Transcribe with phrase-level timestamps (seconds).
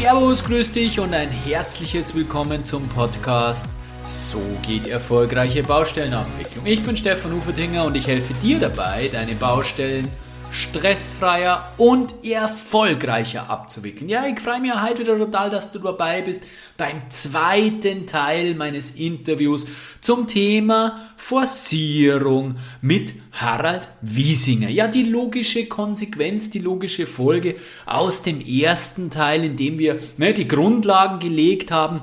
[0.00, 3.66] Servus, grüß dich und ein herzliches Willkommen zum Podcast
[4.06, 6.64] So geht erfolgreiche Baustellenabwicklung.
[6.64, 10.08] Ich bin Stefan Ufertinger und ich helfe dir dabei, deine Baustellen
[10.52, 14.08] stressfreier und erfolgreicher abzuwickeln.
[14.08, 16.44] Ja, ich freue mich heute wieder total, dass du dabei bist
[16.76, 19.66] beim zweiten Teil meines Interviews
[20.00, 24.68] zum Thema Forcierung mit Harald Wiesinger.
[24.68, 30.34] Ja, die logische Konsequenz, die logische Folge aus dem ersten Teil, in dem wir ne,
[30.34, 32.02] die Grundlagen gelegt haben,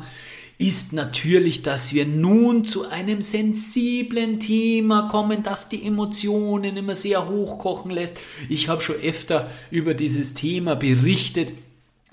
[0.60, 7.30] ist natürlich, dass wir nun zu einem sensiblen Thema kommen, das die Emotionen immer sehr
[7.30, 8.20] hochkochen lässt.
[8.50, 11.54] Ich habe schon öfter über dieses Thema berichtet.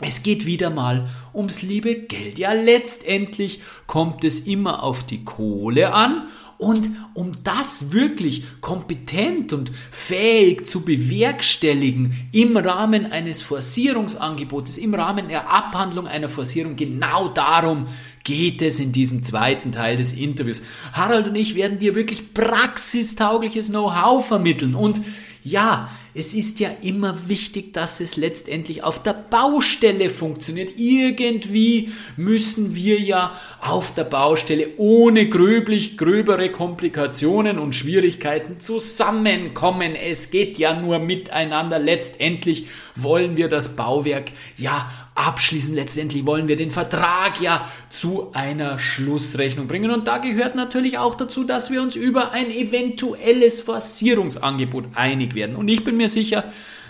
[0.01, 2.39] Es geht wieder mal ums liebe Geld.
[2.39, 6.27] Ja, letztendlich kommt es immer auf die Kohle an
[6.59, 15.29] und um das wirklich kompetent und fähig zu bewerkstelligen im Rahmen eines Forcierungsangebotes, im Rahmen
[15.29, 17.87] der Abhandlung einer Forcierung, genau darum
[18.23, 20.63] geht es in diesem zweiten Teil des Interviews.
[20.93, 25.01] Harald und ich werden dir wirklich praxistaugliches Know-how vermitteln und
[25.43, 30.79] ja, es ist ja immer wichtig, dass es letztendlich auf der Baustelle funktioniert.
[30.79, 39.97] Irgendwie müssen wir ja auf der Baustelle ohne gröblich gröbere Komplikationen und Schwierigkeiten zusammenkommen.
[39.97, 41.81] Es geht ja nur miteinander.
[41.81, 45.75] Letztendlich wollen wir das Bauwerk ja abschließen.
[45.75, 49.91] Letztendlich wollen wir den Vertrag ja zu einer Schlussrechnung bringen.
[49.91, 55.57] Und da gehört natürlich auch dazu, dass wir uns über ein eventuelles Forcierungsangebot einig werden.
[55.57, 56.45] Und ich bin mir sicher,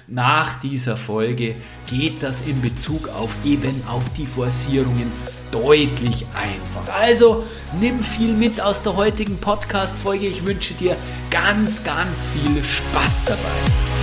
[0.07, 1.55] nach dieser Folge
[1.87, 5.11] geht das in Bezug auf eben auf die Forcierungen
[5.51, 6.95] deutlich einfacher.
[6.99, 7.45] Also
[7.81, 10.27] nimm viel mit aus der heutigen Podcast-Folge.
[10.27, 10.97] Ich wünsche dir
[11.31, 13.94] ganz, ganz viel Spaß dabei.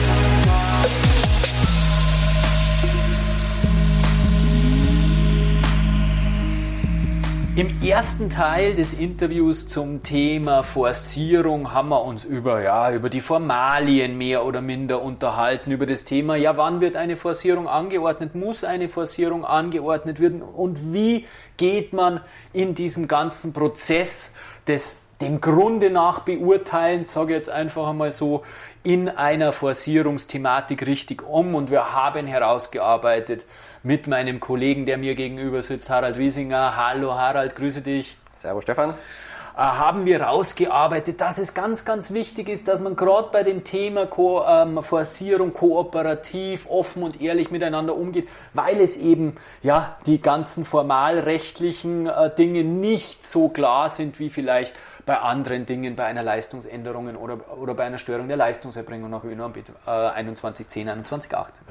[7.54, 13.20] Im ersten Teil des Interviews zum Thema Forcierung haben wir uns über, ja, über die
[13.20, 18.64] Formalien mehr oder minder unterhalten, über das Thema, ja, wann wird eine Forcierung angeordnet, muss
[18.64, 20.42] eine Forcierung angeordnet werden?
[20.42, 22.22] Und wie geht man
[22.54, 24.34] in diesem ganzen Prozess
[24.66, 28.44] des dem Grunde nach beurteilen, sage ich jetzt einfach einmal so,
[28.84, 31.54] in einer Forcierungsthematik richtig um?
[31.56, 33.46] Und wir haben herausgearbeitet,
[33.84, 36.76] mit meinem Kollegen, der mir gegenüber sitzt, Harald Wiesinger.
[36.76, 38.16] Hallo Harald, grüße dich.
[38.36, 38.94] Servus Stefan äh,
[39.58, 44.06] haben wir rausgearbeitet, dass es ganz, ganz wichtig ist, dass man gerade bei dem Thema
[44.06, 50.64] Ko ähm, Forcierung kooperativ, offen und ehrlich miteinander umgeht, weil es eben ja die ganzen
[50.64, 54.76] formalrechtlichen äh, Dinge nicht so klar sind wie vielleicht
[55.06, 59.54] bei anderen Dingen, bei einer Leistungsänderung oder, oder bei einer Störung der Leistungserbringung nach ÖNORM
[59.56, 61.66] äh, 2110, 2118.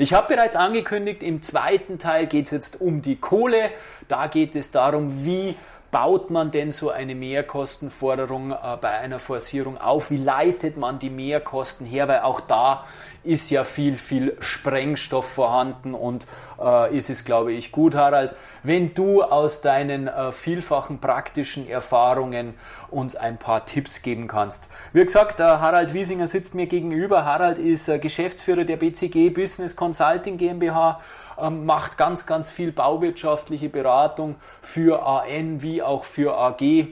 [0.00, 3.70] Ich habe bereits angekündigt, im zweiten Teil geht es jetzt um die Kohle.
[4.08, 5.54] Da geht es darum, wie
[5.90, 10.10] baut man denn so eine Mehrkostenforderung äh, bei einer Forcierung auf?
[10.10, 12.08] Wie leitet man die Mehrkosten her?
[12.08, 12.86] Weil auch da
[13.22, 16.26] ist ja viel, viel Sprengstoff vorhanden und
[16.60, 22.54] äh, ist es, glaube ich, gut, Harald, wenn du aus deinen äh, vielfachen praktischen Erfahrungen
[22.90, 24.68] uns ein paar Tipps geben kannst.
[24.92, 27.24] Wie gesagt, äh, Harald Wiesinger sitzt mir gegenüber.
[27.24, 31.00] Harald ist äh, Geschäftsführer der BCG Business Consulting GmbH,
[31.38, 36.88] ähm, macht ganz, ganz viel bauwirtschaftliche Beratung für AN wie auch für AG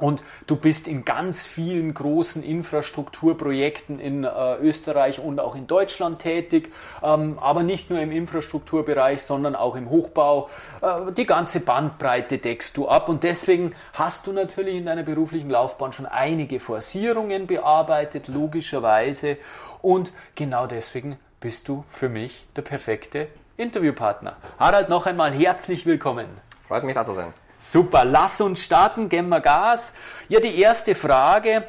[0.00, 6.20] und du bist in ganz vielen großen Infrastrukturprojekten in äh, Österreich und auch in Deutschland
[6.20, 6.72] tätig,
[7.02, 10.48] ähm, aber nicht nur im Infrastrukturbereich, sondern auch im Hochbau.
[10.80, 15.50] Äh, die ganze Bandbreite deckst du ab und deswegen hast du natürlich in deiner beruflichen
[15.50, 19.36] Laufbahn schon einige Forcierungen bearbeitet, logischerweise.
[19.82, 24.36] Und genau deswegen bist du für mich der perfekte Interviewpartner.
[24.58, 26.26] Harald, noch einmal herzlich willkommen.
[26.66, 27.32] Freut mich da zu sein.
[27.62, 29.92] Super, lass uns starten, geben wir Gas.
[30.30, 31.64] Ja, die erste Frage,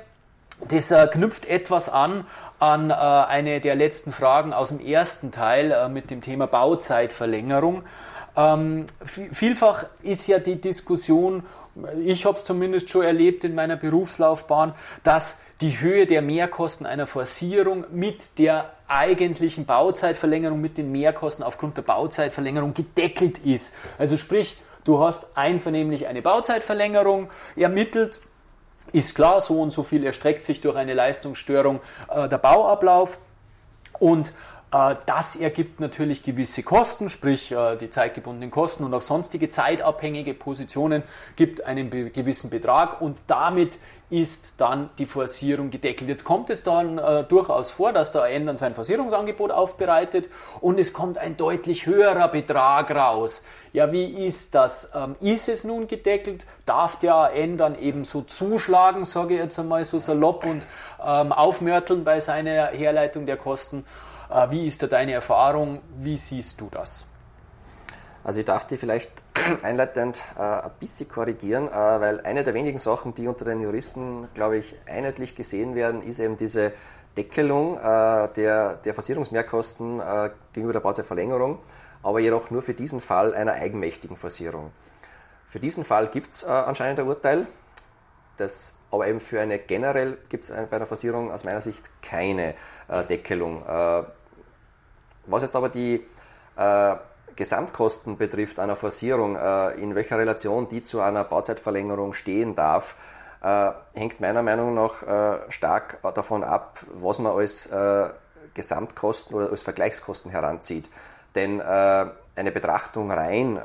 [0.70, 2.26] das äh, knüpft etwas an
[2.60, 7.84] an äh, eine der letzten Fragen aus dem ersten Teil äh, mit dem Thema Bauzeitverlängerung.
[8.38, 11.44] Ähm, vielfach ist ja die Diskussion,
[12.06, 14.74] ich habe es zumindest schon erlebt in meiner Berufslaufbahn,
[15.04, 21.78] dass die Höhe der Mehrkosten einer Forcierung mit der eigentlichen Bauzeitverlängerung, mit den Mehrkosten aufgrund
[21.78, 23.74] der Bauzeitverlängerung gedeckelt ist.
[23.98, 28.20] Also sprich, Du hast einvernehmlich eine Bauzeitverlängerung ermittelt.
[28.94, 31.80] Ist klar, so und so viel erstreckt sich durch eine Leistungsstörung
[32.10, 33.20] äh, der Bauablauf.
[34.00, 34.34] Und
[34.72, 41.04] das ergibt natürlich gewisse Kosten, sprich äh, die zeitgebundenen Kosten und auch sonstige zeitabhängige Positionen
[41.36, 43.78] gibt einen gewissen Betrag und damit
[44.10, 46.10] ist dann die Forcierung gedeckelt.
[46.10, 50.30] Jetzt kommt es dann äh, durchaus vor, dass der AN dann sein Forcierungsangebot aufbereitet
[50.60, 53.44] und es kommt ein deutlich höherer Betrag raus.
[53.74, 54.92] Ja, wie ist das?
[54.94, 56.46] Ähm, ist es nun gedeckelt?
[56.66, 60.66] Darf der AN dann eben so zuschlagen, sage ich jetzt einmal so salopp und
[61.06, 63.86] ähm, aufmörteln bei seiner Herleitung der Kosten?
[64.32, 65.82] Äh, wie ist da deine Erfahrung?
[65.98, 67.06] Wie siehst du das?
[68.24, 69.12] Also ich darf dich vielleicht
[69.64, 74.28] einleitend äh, ein bisschen korrigieren, äh, weil eine der wenigen Sachen, die unter den Juristen,
[74.34, 76.72] glaube ich, einheitlich gesehen werden, ist eben diese
[77.18, 81.60] Deckelung äh, der, der Forcierungsmehrkosten äh, gegenüber der Bauzeitverlängerung,
[82.04, 84.72] aber jedoch nur für diesen Fall einer eigenmächtigen Forcierung.
[85.50, 87.48] Für diesen Fall gibt es äh, anscheinend ein Urteil,
[88.38, 92.56] das aber eben für eine generell gibt es bei einer Forcierung aus meiner Sicht keine
[93.10, 93.64] Deckelung.
[95.26, 96.06] Was jetzt aber die
[96.56, 96.96] äh,
[97.36, 102.96] Gesamtkosten betrifft einer Forcierung, äh, in welcher Relation die zu einer Bauzeitverlängerung stehen darf,
[103.42, 108.10] äh, hängt meiner Meinung nach äh, stark davon ab, was man als äh,
[108.54, 110.90] Gesamtkosten oder als Vergleichskosten heranzieht.
[111.36, 113.60] Denn äh, eine Betrachtung rein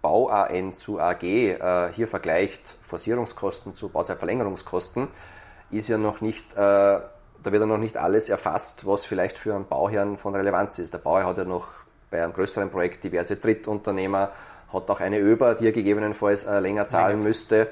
[0.00, 5.08] Bau-AN zu AG hier vergleicht Forcierungskosten zu Bauzeitverlängerungskosten,
[5.72, 6.54] ist ja noch nicht
[7.46, 10.92] da wird ja noch nicht alles erfasst, was vielleicht für einen Bauherrn von Relevanz ist.
[10.92, 11.68] Der Bauherr hat ja noch
[12.10, 14.32] bei einem größeren Projekt diverse Drittunternehmer,
[14.72, 17.68] hat auch eine ÖBA, die er gegebenenfalls äh, länger zahlen müsste.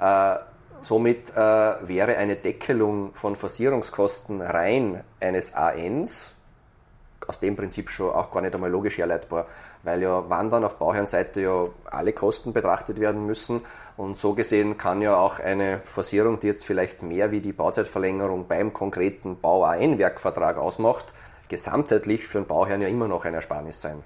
[0.00, 0.34] Äh,
[0.80, 6.34] somit äh, wäre eine Deckelung von Forcierungskosten rein eines ANs
[7.28, 9.46] aus dem Prinzip schon auch gar nicht einmal logisch herleitbar,
[9.84, 13.62] weil ja wann dann auf Bauherrenseite ja alle Kosten betrachtet werden müssen
[13.96, 18.46] und so gesehen kann ja auch eine Forcierung, die jetzt vielleicht mehr wie die Bauzeitverlängerung
[18.48, 21.14] beim konkreten Bau-AN-Werkvertrag ausmacht,
[21.48, 24.02] gesamtheitlich für den Bauherrn ja immer noch ein Ersparnis sein.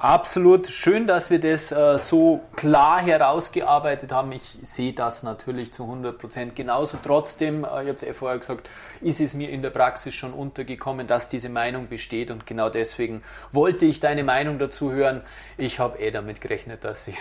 [0.00, 4.30] Absolut schön, dass wir das äh, so klar herausgearbeitet haben.
[4.30, 6.98] Ich sehe das natürlich zu 100 Prozent genauso.
[7.02, 11.08] Trotzdem, äh, ich habe eh vorher gesagt, ist es mir in der Praxis schon untergekommen,
[11.08, 15.22] dass diese Meinung besteht und genau deswegen wollte ich deine Meinung dazu hören.
[15.56, 17.14] Ich habe eh damit gerechnet, dass sie,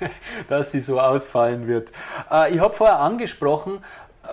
[0.48, 1.92] dass sie so ausfallen wird.
[2.32, 3.78] Äh, ich habe vorher angesprochen,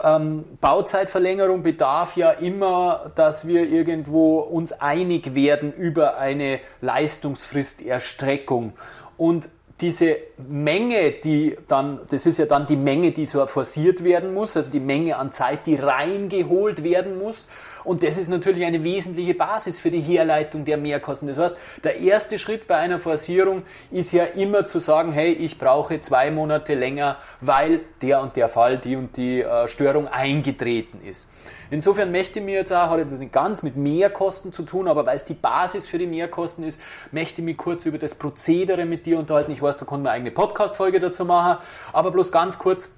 [0.04, 8.74] ähm, Bauzeitverlängerung bedarf ja immer, dass wir irgendwo uns einig werden über eine Leistungsfristerstreckung.
[9.18, 9.50] Und
[9.82, 14.56] diese Menge, die dann, das ist ja dann die Menge, die so forciert werden muss,
[14.56, 17.50] also die Menge an Zeit, die reingeholt werden muss.
[17.84, 21.28] Und das ist natürlich eine wesentliche Basis für die Herleitung der Mehrkosten.
[21.28, 25.58] Das heißt, der erste Schritt bei einer Forcierung ist ja immer zu sagen, hey, ich
[25.58, 31.02] brauche zwei Monate länger, weil der und der Fall, die und die äh, Störung eingetreten
[31.06, 31.28] ist.
[31.72, 35.06] Insofern möchte ich mir jetzt auch, hat jetzt nicht ganz mit Mehrkosten zu tun, aber
[35.06, 36.82] weil es die Basis für die Mehrkosten ist,
[37.12, 39.54] möchte ich mich kurz über das Prozedere mit dir unterhalten.
[39.54, 41.64] Ich weiß, da konnten wir eine eigene Podcast-Folge dazu machen,
[41.94, 42.90] aber bloß ganz kurz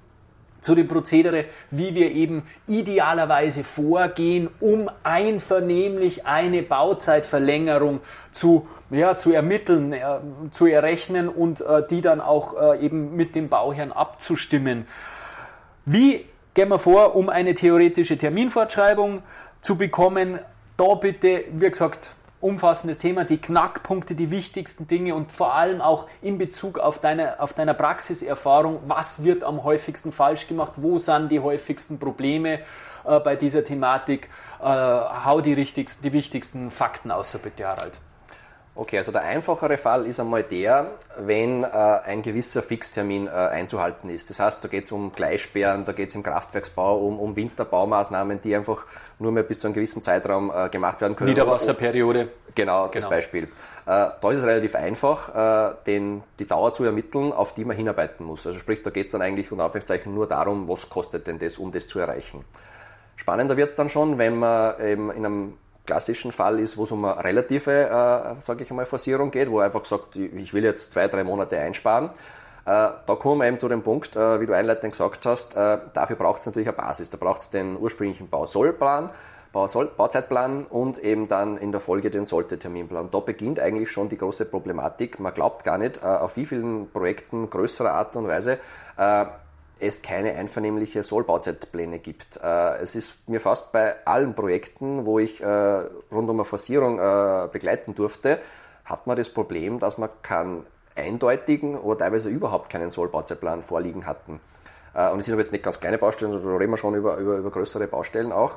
[0.64, 8.00] zu dem Prozedere, wie wir eben idealerweise vorgehen, um einvernehmlich eine Bauzeitverlängerung
[8.32, 10.02] zu, ja, zu ermitteln, äh,
[10.50, 14.86] zu errechnen und äh, die dann auch äh, eben mit dem Bauherrn abzustimmen.
[15.84, 16.24] Wie
[16.54, 19.22] gehen wir vor, um eine theoretische Terminfortschreibung
[19.60, 20.38] zu bekommen?
[20.78, 26.06] Da bitte, wie gesagt, umfassendes Thema, die Knackpunkte, die wichtigsten Dinge und vor allem auch
[26.20, 31.32] in Bezug auf deine, auf deiner Praxiserfahrung, was wird am häufigsten falsch gemacht, wo sind
[31.32, 32.60] die häufigsten Probleme
[33.04, 34.28] äh, bei dieser Thematik.
[34.60, 37.98] Äh, hau die, richtigsten, die wichtigsten Fakten aus, so bitte Harald.
[38.76, 44.10] Okay, also der einfachere Fall ist einmal der, wenn äh, ein gewisser Fixtermin äh, einzuhalten
[44.10, 44.30] ist.
[44.30, 48.40] Das heißt, da geht es um Gleissperren, da geht es im Kraftwerksbau um, um Winterbaumaßnahmen,
[48.40, 48.84] die einfach
[49.20, 51.30] nur mehr bis zu einem gewissen Zeitraum äh, gemacht werden können.
[51.30, 52.30] Niederwasserperiode.
[52.56, 53.10] Genau, das genau.
[53.10, 53.44] Beispiel.
[53.44, 53.46] Äh,
[53.86, 58.26] da ist es relativ einfach, äh, den, die Dauer zu ermitteln, auf die man hinarbeiten
[58.26, 58.44] muss.
[58.44, 61.58] Also sprich, da geht es dann eigentlich unter Anführungszeichen nur darum, was kostet denn das,
[61.58, 62.44] um das zu erreichen.
[63.14, 66.92] Spannender wird es dann schon, wenn man eben in einem klassischen Fall ist, wo es
[66.92, 70.64] um eine relative, äh, sage ich einmal, Forcierung geht, wo er einfach sagt, ich will
[70.64, 72.10] jetzt zwei, drei Monate einsparen.
[72.66, 72.70] Äh,
[73.06, 76.16] da kommen wir eben zu dem Punkt, äh, wie du einleitend gesagt hast, äh, dafür
[76.16, 77.10] braucht es natürlich eine Basis.
[77.10, 79.10] Da braucht es den ursprünglichen Bausollplan,
[79.52, 83.10] Bausoll, Bauzeitplan und eben dann in der Folge den Sollte-Terminplan.
[83.10, 85.20] Da beginnt eigentlich schon die große Problematik.
[85.20, 88.58] Man glaubt gar nicht, äh, auf wie vielen Projekten größerer Art und Weise
[88.96, 89.26] äh,
[89.86, 92.38] es keine einvernehmliche Sollbauzeitpläne gibt.
[92.42, 96.98] Äh, es ist mir fast bei allen Projekten, wo ich äh, rund um eine Forcierung
[96.98, 98.38] äh, begleiten durfte,
[98.84, 104.40] hat man das Problem, dass man keinen eindeutigen oder teilweise überhaupt keinen Sollbauzeitplan vorliegen hatten.
[104.94, 107.38] Und es sind aber jetzt nicht ganz kleine Baustellen, da reden wir schon über, über,
[107.38, 108.54] über größere Baustellen auch.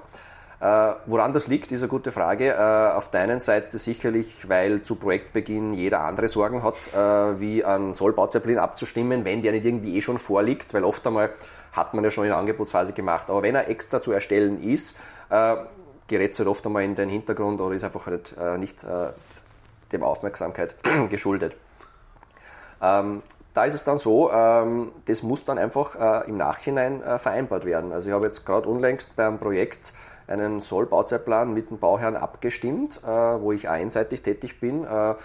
[0.59, 2.49] Äh, woran das liegt, ist eine gute Frage.
[2.49, 7.63] Äh, auf der einen Seite sicherlich, weil zu Projektbeginn jeder andere Sorgen hat, äh, wie
[7.63, 11.29] ein Sollbauzeppelin abzustimmen, wenn der nicht irgendwie eh schon vorliegt, weil oft einmal
[11.73, 13.29] hat man ja schon in der Angebotsphase gemacht.
[13.29, 14.99] Aber wenn er extra zu erstellen ist,
[15.29, 15.57] äh,
[16.07, 19.09] gerät es halt oft einmal in den Hintergrund oder ist einfach halt äh, nicht äh,
[19.91, 20.75] dem Aufmerksamkeit
[21.11, 21.55] geschuldet.
[22.81, 23.21] Ähm,
[23.53, 27.91] da ist es dann so, ähm, das muss dann einfach im Nachhinein vereinbart werden.
[27.91, 29.93] Also ich habe jetzt gerade unlängst beim Projekt
[30.27, 35.15] einen Sollbauzeitplan mit dem Bauherrn abgestimmt, äh, wo ich einseitig tätig bin, äh,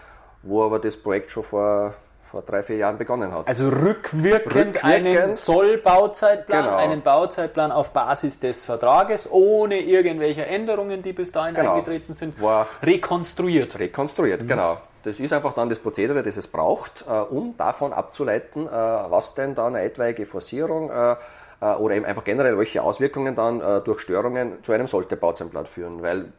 [0.42, 1.94] wo aber das Projekt schon vor
[2.32, 3.46] vor drei, vier Jahren begonnen hat.
[3.46, 6.76] Also rückwirkend, rückwirkend einen Sollbauzeitplan, genau.
[6.76, 11.74] einen Bauzeitplan auf Basis des Vertrages, ohne irgendwelche Änderungen, die bis dahin genau.
[11.74, 13.78] eingetreten sind, War rekonstruiert.
[13.78, 14.48] Rekonstruiert, mhm.
[14.48, 14.78] genau.
[15.04, 19.34] Das ist einfach dann das Prozedere, das es braucht, äh, um davon abzuleiten, äh, was
[19.34, 21.16] denn dann eine etwaige Forcierung äh,
[21.62, 26.02] oder eben einfach generell welche Auswirkungen dann durch Störungen zu einem sollte Bauzeitplan führen.
[26.02, 26.32] Weil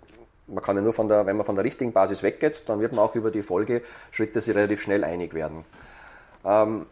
[0.47, 2.91] man kann ja nur von der, wenn man von der richtigen Basis weggeht, dann wird
[2.91, 5.65] man auch über die Folgeschritte sich relativ schnell einig werden.
[6.45, 6.85] Ähm,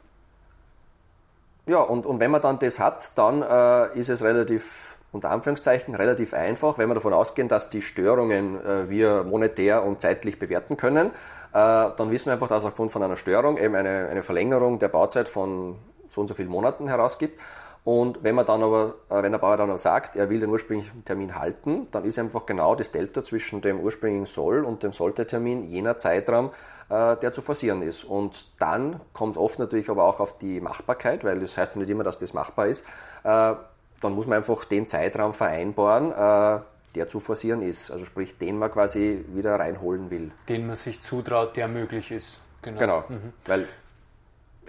[1.67, 5.93] ja, und, und wenn man dann das hat, dann äh, ist es relativ, unter Anführungszeichen,
[5.93, 10.77] relativ einfach, wenn wir davon ausgehen, dass die Störungen äh, wir monetär und zeitlich bewerten
[10.77, 11.11] können, äh,
[11.51, 15.29] dann wissen wir einfach, dass aufgrund von einer Störung eben eine, eine Verlängerung der Bauzeit
[15.29, 15.77] von
[16.09, 17.39] so und so vielen Monaten herausgibt.
[17.83, 20.50] Und wenn man dann aber, äh, wenn der Bauer dann aber sagt, er will den
[20.50, 24.93] ursprünglichen Termin halten, dann ist einfach genau das Delta zwischen dem ursprünglichen Soll und dem
[24.93, 26.51] Sollte-Termin jener Zeitraum,
[26.89, 28.03] äh, der zu forcieren ist.
[28.03, 31.81] Und dann kommt es oft natürlich aber auch auf die Machbarkeit, weil das heißt ja
[31.81, 32.85] nicht immer, dass das machbar ist.
[33.23, 33.55] Äh,
[34.01, 36.11] dann muss man einfach den Zeitraum vereinbaren,
[36.95, 37.91] der zu forcieren ist.
[37.91, 40.31] Also sprich, den man quasi wieder reinholen will.
[40.50, 42.39] Den man sich zutraut, der möglich ist.
[42.63, 42.79] Genau.
[42.79, 43.03] genau.
[43.09, 43.33] Mhm.
[43.45, 43.67] Weil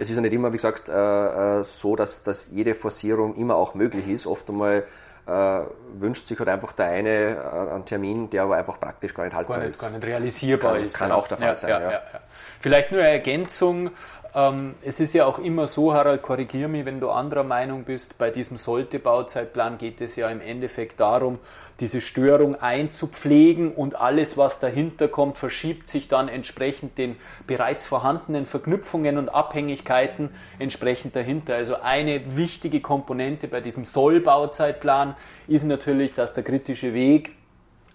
[0.02, 3.56] es ist ja nicht immer, wie gesagt, äh, äh, so, dass, dass jede Forcierung immer
[3.56, 4.26] auch möglich ist.
[4.26, 4.84] Oft einmal
[5.26, 5.60] äh,
[5.94, 9.34] wünscht sich halt einfach der eine äh, einen Termin, der aber einfach praktisch gar nicht
[9.34, 9.80] haltbar gar nicht, ist.
[9.80, 10.94] Gar nicht realisierbar kann, ist.
[10.96, 11.14] Kann ja.
[11.14, 11.82] auch der Fall ja, sein.
[11.82, 12.02] Ja,
[12.60, 13.90] Vielleicht nur eine Ergänzung
[14.34, 18.16] ähm, es ist ja auch immer so, Harald, korrigier mich, wenn du anderer Meinung bist,
[18.16, 21.38] bei diesem Sollte-Bauzeitplan geht es ja im Endeffekt darum,
[21.80, 28.46] diese Störung einzupflegen und alles, was dahinter kommt, verschiebt sich dann entsprechend den bereits vorhandenen
[28.46, 31.54] Verknüpfungen und Abhängigkeiten entsprechend dahinter.
[31.54, 35.14] Also eine wichtige Komponente bei diesem Soll-Bauzeitplan
[35.46, 37.32] ist natürlich, dass der kritische Weg,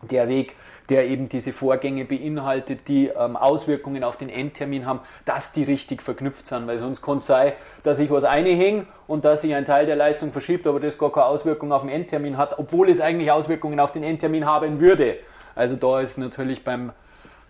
[0.03, 0.55] der Weg
[0.89, 6.01] der eben diese Vorgänge beinhaltet, die ähm, Auswirkungen auf den Endtermin haben, dass die richtig
[6.01, 6.67] verknüpft sind.
[6.67, 7.53] Weil sonst kann es sein,
[7.83, 11.11] dass ich was einhänge und dass sich ein Teil der Leistung verschiebt, aber das gar
[11.11, 15.17] keine Auswirkung auf den Endtermin hat, obwohl es eigentlich Auswirkungen auf den Endtermin haben würde.
[15.55, 16.91] Also da ist natürlich beim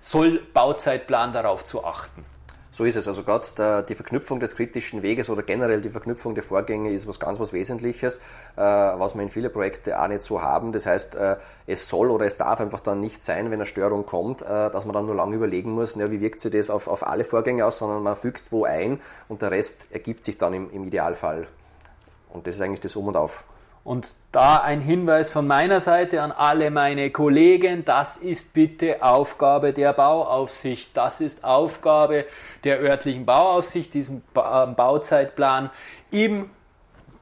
[0.01, 2.23] Soll-Bauzeitplan darauf zu achten.
[2.77, 3.07] So ist es.
[3.07, 7.19] Also gerade die Verknüpfung des kritischen Weges oder generell die Verknüpfung der Vorgänge ist was
[7.19, 8.19] ganz was Wesentliches,
[8.55, 10.73] äh, was wir in viele Projekte auch nicht so haben.
[10.73, 14.05] Das heißt, äh, es soll oder es darf einfach dann nicht sein, wenn eine Störung
[14.05, 16.87] kommt, äh, dass man dann nur lange überlegen muss, na, wie wirkt sich das auf,
[16.87, 20.53] auf alle Vorgänge aus, sondern man fügt wo ein und der Rest ergibt sich dann
[20.53, 21.47] im, im Idealfall.
[22.31, 23.43] Und das ist eigentlich das Um und Auf.
[23.87, 29.71] Und da ein Hinweis von meiner Seite an alle meine Kollegen, das ist bitte Aufgabe
[29.71, 32.25] der Bauaufsicht, das ist Aufgabe
[32.65, 35.69] der örtlichen Bauaufsicht, diesen Bauzeitplan
[36.11, 36.49] im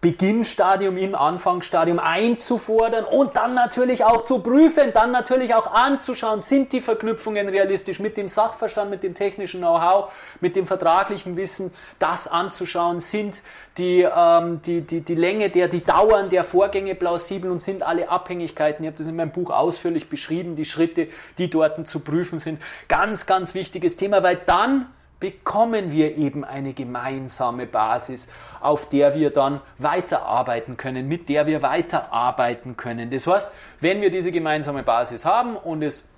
[0.06, 6.74] Beginnstadium, im Anfangsstadium einzufordern und dann natürlich auch zu prüfen, dann natürlich auch anzuschauen, sind
[6.74, 12.28] die Verknüpfungen realistisch mit dem Sachverstand, mit dem technischen Know-how, mit dem vertraglichen Wissen, das
[12.28, 13.42] anzuschauen, sind
[13.80, 18.08] die, ähm, die, die, die Länge der, die Dauern der Vorgänge plausibel und sind alle
[18.08, 21.08] Abhängigkeiten, ich habe das in meinem Buch ausführlich beschrieben, die Schritte,
[21.40, 22.62] die dort zu prüfen sind.
[22.88, 24.86] Ganz, ganz wichtiges Thema, weil dann
[25.20, 28.30] bekommen wir eben eine gemeinsame Basis,
[28.66, 33.12] auf der wir dann weiterarbeiten können, mit der wir weiterarbeiten können.
[33.12, 36.10] Das heißt, wenn wir diese gemeinsame Basis haben und es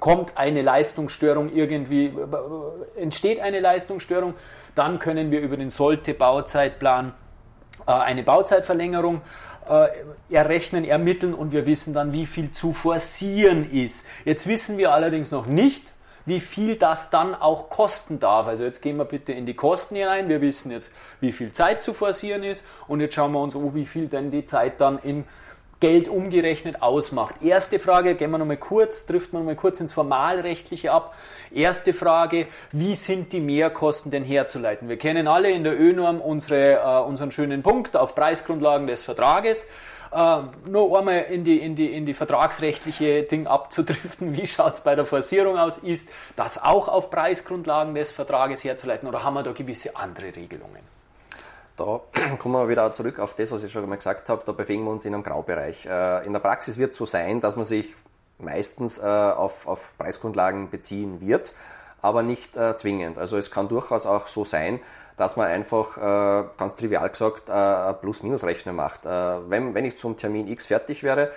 [0.00, 2.12] kommt eine Leistungsstörung irgendwie,
[2.96, 4.34] entsteht eine Leistungsstörung,
[4.74, 7.12] dann können wir über den Sollte-Bauzeitplan
[7.86, 9.22] äh, eine Bauzeitverlängerung
[9.68, 9.86] äh,
[10.34, 14.06] errechnen, ermitteln und wir wissen dann, wie viel zu forcieren ist.
[14.24, 15.93] Jetzt wissen wir allerdings noch nicht,
[16.26, 18.46] wie viel das dann auch kosten darf.
[18.46, 20.28] Also jetzt gehen wir bitte in die Kosten hinein.
[20.28, 23.74] Wir wissen jetzt, wie viel Zeit zu forcieren ist und jetzt schauen wir uns an,
[23.74, 25.24] wie viel denn die Zeit dann in
[25.80, 27.42] Geld umgerechnet ausmacht.
[27.42, 31.14] Erste Frage, gehen wir nochmal kurz, trifft man nochmal kurz ins Formalrechtliche ab.
[31.52, 34.88] Erste Frage, wie sind die Mehrkosten denn herzuleiten?
[34.88, 39.68] Wir kennen alle in der ÖNorm unsere, äh, unseren schönen Punkt auf Preisgrundlagen des Vertrages.
[40.14, 44.80] Äh, nur einmal in die, in, die, in die vertragsrechtliche Ding abzudriften, wie schaut es
[44.80, 45.78] bei der Forcierung aus?
[45.78, 50.94] Ist das auch auf Preisgrundlagen des Vertrages herzuleiten oder haben wir da gewisse andere Regelungen?
[51.76, 52.00] da
[52.38, 54.90] kommen wir wieder zurück auf das, was ich schon mal gesagt habe, da bewegen wir
[54.90, 55.86] uns in einem Graubereich.
[55.86, 57.94] Äh, in der Praxis wird es so sein, dass man sich
[58.38, 61.54] meistens äh, auf, auf Preisgrundlagen beziehen wird,
[62.02, 63.18] aber nicht äh, zwingend.
[63.18, 64.80] Also es kann durchaus auch so sein,
[65.16, 65.96] dass man einfach,
[66.56, 69.04] ganz trivial gesagt, eine Plus-Minus-Rechnung macht.
[69.04, 71.30] wenn, wenn ich zum Termin X fertig wäre,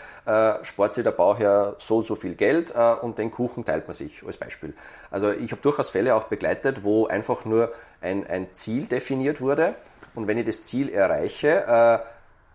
[0.63, 4.37] spart sich der Bauherr so so viel Geld und den Kuchen teilt man sich als
[4.37, 4.73] Beispiel.
[5.11, 9.75] Also ich habe durchaus Fälle auch begleitet, wo einfach nur ein, ein Ziel definiert wurde
[10.17, 11.99] und wenn ich das Ziel erreiche, äh,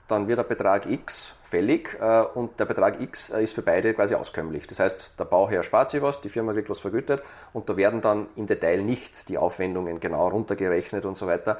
[0.09, 3.93] dann wird der Betrag X fällig äh, und der Betrag X äh, ist für beide
[3.93, 4.67] quasi auskömmlich.
[4.67, 8.01] Das heißt, der Bauherr spart sich was, die Firma kriegt was vergütet und da werden
[8.01, 11.59] dann im Detail nicht die Aufwendungen genau runtergerechnet und so weiter.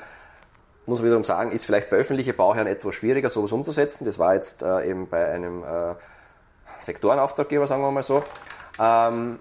[0.87, 4.05] Muss man wiederum sagen, ist vielleicht bei öffentlichen Bauherren etwas schwieriger, sowas umzusetzen.
[4.05, 5.63] Das war jetzt eben bei einem
[6.81, 8.25] Sektorenauftraggeber, sagen wir mal so.
[8.81, 9.39] Ähm,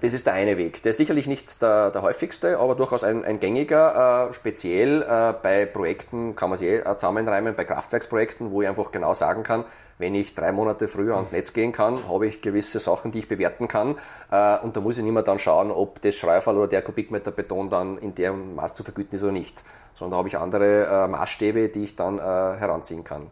[0.00, 0.82] das ist der eine Weg.
[0.82, 4.28] Der ist sicherlich nicht der, der häufigste, aber durchaus ein, ein gängiger.
[4.30, 8.90] Äh, speziell äh, bei Projekten kann man sich eh zusammenreimen, bei Kraftwerksprojekten, wo ich einfach
[8.90, 9.64] genau sagen kann,
[9.98, 13.28] wenn ich drei Monate früher ans Netz gehen kann, habe ich gewisse Sachen, die ich
[13.28, 13.96] bewerten kann.
[14.30, 17.30] Äh, und da muss ich nicht mehr dann schauen, ob das Schreifall oder der Kubikmeter
[17.30, 19.62] Beton dann in dem Maß zu vergüten ist oder nicht.
[19.94, 23.30] Sondern da habe ich andere äh, Maßstäbe, die ich dann äh, heranziehen kann.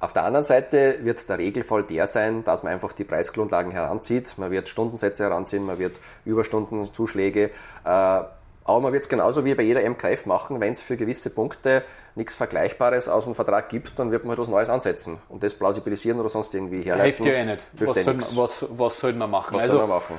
[0.00, 4.34] Auf der anderen Seite wird der Regelfall der sein, dass man einfach die Preisgrundlagen heranzieht.
[4.36, 7.50] Man wird Stundensätze heranziehen, man wird Überstundenzuschläge.
[7.84, 8.20] Äh,
[8.68, 11.82] aber man wird es genauso wie bei jeder MKF machen, wenn es für gewisse Punkte
[12.14, 15.54] nichts Vergleichbares aus dem Vertrag gibt, dann wird man halt was Neues ansetzen und das
[15.54, 17.24] plausibilisieren oder sonst irgendwie herleiten.
[17.24, 17.64] Hilft ja eh nicht.
[17.78, 19.54] Was soll, was, was soll man machen?
[19.54, 20.16] Was also, soll man machen?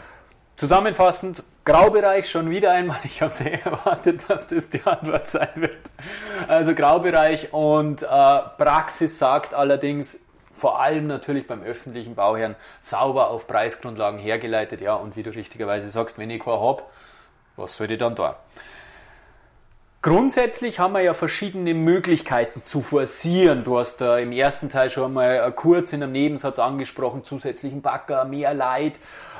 [0.59, 2.99] Zusammenfassend, Graubereich schon wieder einmal.
[3.05, 5.77] Ich habe sehr erwartet, dass das die Antwort sein wird.
[6.49, 10.19] Also Graubereich und äh, Praxis sagt allerdings,
[10.51, 14.81] vor allem natürlich beim öffentlichen Bauherrn, sauber auf Preisgrundlagen hergeleitet.
[14.81, 16.83] Ja, und wie du richtigerweise sagst, wenn ich keine habe,
[17.55, 18.35] was soll ich dann da?
[20.01, 23.65] Grundsätzlich haben wir ja verschiedene Möglichkeiten zu forcieren.
[23.65, 27.81] Du hast äh, im ersten Teil schon mal äh, kurz in einem Nebensatz angesprochen, zusätzlichen
[27.81, 28.97] Backer, mehr Leid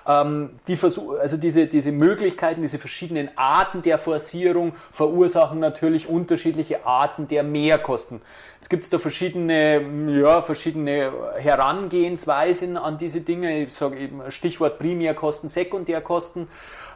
[0.10, 6.86] ähm, die Versuch, also diese, diese Möglichkeiten, diese verschiedenen Arten der Forcierung verursachen natürlich unterschiedliche
[6.86, 8.22] Arten der Mehrkosten.
[8.56, 9.82] Jetzt gibt es da verschiedene,
[10.20, 13.64] ja, verschiedene Herangehensweisen an diese Dinge.
[13.64, 16.48] Ich sage eben Stichwort Primärkosten, Sekundärkosten.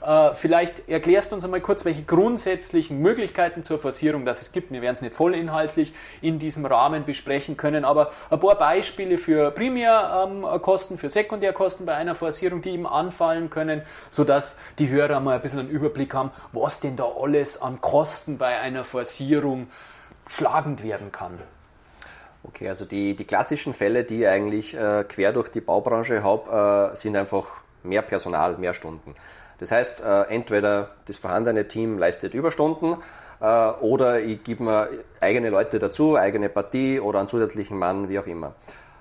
[0.03, 4.71] Äh, vielleicht erklärst du uns einmal kurz, welche grundsätzlichen Möglichkeiten zur Forcierung das es gibt.
[4.71, 9.51] Wir werden es nicht vollinhaltlich in diesem Rahmen besprechen können, aber ein paar Beispiele für
[9.51, 15.41] Primärkosten, für Sekundärkosten bei einer Forcierung, die eben anfallen können, sodass die Hörer mal ein
[15.41, 19.67] bisschen einen Überblick haben, was denn da alles an Kosten bei einer Forcierung
[20.27, 21.39] schlagend werden kann.
[22.43, 26.91] Okay, also die, die klassischen Fälle, die ich eigentlich äh, quer durch die Baubranche habe,
[26.91, 27.45] äh, sind einfach
[27.83, 29.13] mehr Personal, mehr Stunden.
[29.59, 32.97] Das heißt, äh, entweder das vorhandene Team leistet Überstunden
[33.39, 34.89] äh, oder ich gebe mir
[35.21, 38.53] eigene Leute dazu, eigene Partie oder einen zusätzlichen Mann, wie auch immer.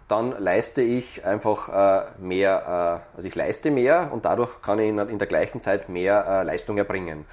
[0.08, 5.18] Dann leiste ich einfach äh, mehr, also ich leiste mehr und dadurch kann ich in
[5.18, 7.24] der gleichen Zeit mehr Leistung erbringen.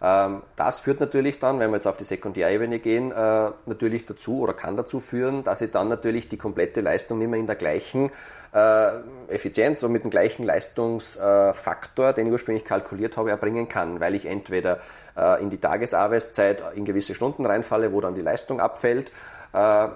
[0.00, 4.54] Ähm, das führt natürlich dann, wenn wir jetzt auf die Sekundärebene gehen, natürlich dazu oder
[4.54, 8.10] kann dazu führen, dass ich dann natürlich die komplette Leistung nicht mehr in der gleichen
[8.52, 14.14] äh, Effizienz und mit dem gleichen Leistungsfaktor, den ich ursprünglich kalkuliert habe, erbringen kann, weil
[14.14, 14.80] ich entweder
[15.16, 19.12] äh, in die Tagesarbeitszeit in gewisse Stunden reinfalle, wo dann die Leistung abfällt,
[19.52, 19.88] äh,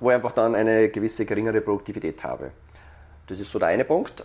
[0.00, 2.50] wo ich einfach dann eine gewisse geringere Produktivität habe.
[3.28, 4.24] Das ist so der eine Punkt.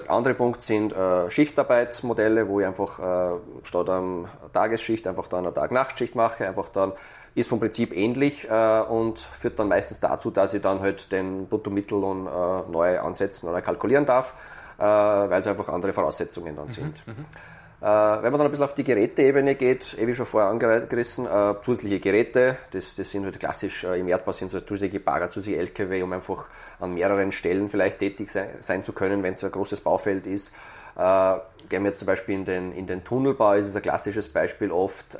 [0.00, 0.94] Der andere Punkt sind
[1.28, 6.92] Schichtarbeitsmodelle, wo ich einfach statt am Tagesschicht einfach dann eine Tag-Nacht-Schicht mache, einfach dann
[7.36, 11.46] ist vom Prinzip ähnlich äh, und führt dann meistens dazu, dass ich dann halt den
[11.48, 14.32] Bruttomittellohn äh, neu ansetzen oder kalkulieren darf,
[14.78, 17.06] äh, weil es einfach andere Voraussetzungen dann mhm, sind.
[17.06, 20.50] Mhm, äh, wenn man dann ein bisschen auf die Geräteebene geht, eh wie schon vorher
[20.50, 25.00] angerissen, äh, zusätzliche Geräte, das, das sind halt klassisch äh, im Erdbau sind so zusätzliche
[25.00, 26.48] Bagger, zusätzliche LKW, um einfach
[26.80, 30.56] an mehreren Stellen vielleicht tätig sein, sein zu können, wenn es ein großes Baufeld ist.
[30.96, 34.70] gehen wir jetzt zum Beispiel in den, in den Tunnelbau, ist es ein klassisches Beispiel
[34.70, 35.18] oft,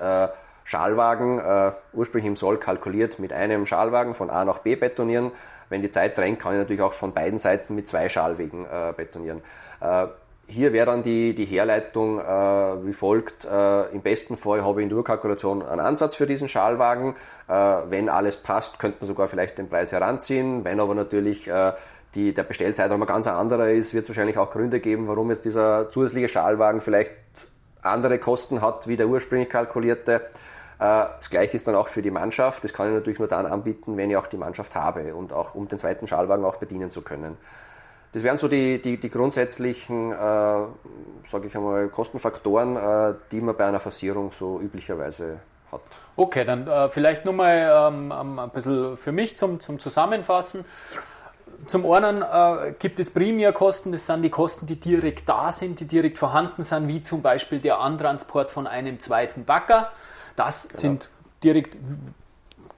[0.67, 5.31] Schalwagen, äh, ursprünglich im Soll kalkuliert mit einem Schalwagen von A nach B betonieren.
[5.69, 8.93] Wenn die Zeit drängt, kann ich natürlich auch von beiden Seiten mit zwei Schalwegen äh,
[8.97, 9.43] betonieren.
[10.49, 12.23] Hier wäre dann die, die Herleitung äh,
[12.87, 13.45] wie folgt.
[13.45, 17.17] Äh, Im besten Fall habe ich in der Urkalkulation einen Ansatz für diesen Schalwagen.
[17.49, 20.65] Äh, wenn alles passt, könnte man sogar vielleicht den Preis heranziehen.
[20.65, 21.73] Wenn aber natürlich äh,
[22.15, 25.45] die, der Bestellzeitraum ein ganz anderer ist, wird es wahrscheinlich auch Gründe geben, warum jetzt
[25.45, 27.13] dieser zusätzliche Schalwagen vielleicht
[27.83, 30.15] andere Kosten hat wie der ursprünglich kalkulierte.
[30.79, 32.63] Äh, das gleiche ist dann auch für die Mannschaft.
[32.63, 35.57] Das kann ich natürlich nur dann anbieten, wenn ich auch die Mannschaft habe und auch
[35.57, 37.37] um den zweiten Schallwagen auch bedienen zu können.
[38.17, 43.55] Das wären so die, die, die grundsätzlichen, äh, sage ich einmal, Kostenfaktoren, äh, die man
[43.55, 45.83] bei einer Fassierung so üblicherweise hat.
[46.17, 50.65] Okay, dann äh, vielleicht nochmal ähm, ähm, ein bisschen für mich zum, zum Zusammenfassen.
[51.67, 55.87] Zum einen äh, gibt es Primärkosten, das sind die Kosten, die direkt da sind, die
[55.87, 59.91] direkt vorhanden sind, wie zum Beispiel der Antransport von einem zweiten Bagger.
[60.37, 60.81] Das genau.
[60.81, 61.11] sind
[61.45, 61.77] direkt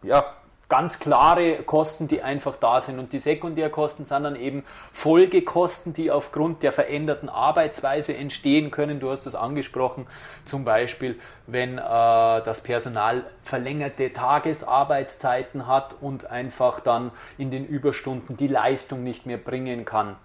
[0.02, 0.34] ja,
[0.68, 2.98] ganz klare Kosten, die einfach da sind.
[2.98, 9.00] Und die Sekundärkosten sind dann eben Folgekosten, die aufgrund der veränderten Arbeitsweise entstehen können.
[9.00, 10.06] Du hast das angesprochen,
[10.44, 18.36] zum Beispiel, wenn äh, das Personal verlängerte Tagesarbeitszeiten hat und einfach dann in den Überstunden
[18.36, 20.16] die Leistung nicht mehr bringen kann.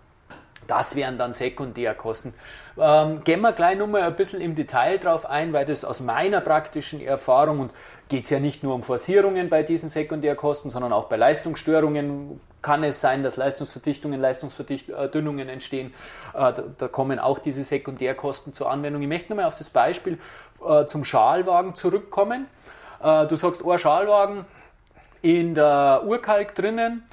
[0.67, 2.34] Das wären dann Sekundärkosten.
[2.78, 6.41] Ähm, gehen wir gleich nochmal ein bisschen im Detail drauf ein, weil das aus meiner
[6.41, 7.71] praktischen Erfahrung und
[8.10, 12.84] geht es ja nicht nur um Forcierungen bei diesen Sekundärkosten, sondern auch bei Leistungsstörungen kann
[12.84, 15.93] es sein, dass Leistungsverdichtungen, Leistungsverdünnungen entstehen.
[16.34, 19.02] Äh, da, kommen auch diese Sekundärkosten zur Anwendung.
[19.02, 20.17] Ich möchte nochmal auf das Beispiel
[20.65, 22.47] äh, zum Schalwagen zurückkommen.
[23.02, 24.45] Äh, du sagst, oh, Schalwagen
[25.21, 27.04] in der Urkalk drinnen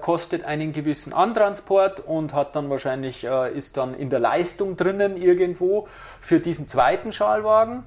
[0.00, 5.88] kostet einen gewissen Antransport und hat dann wahrscheinlich, ist dann in der Leistung drinnen irgendwo
[6.20, 7.84] für diesen zweiten Schalwagen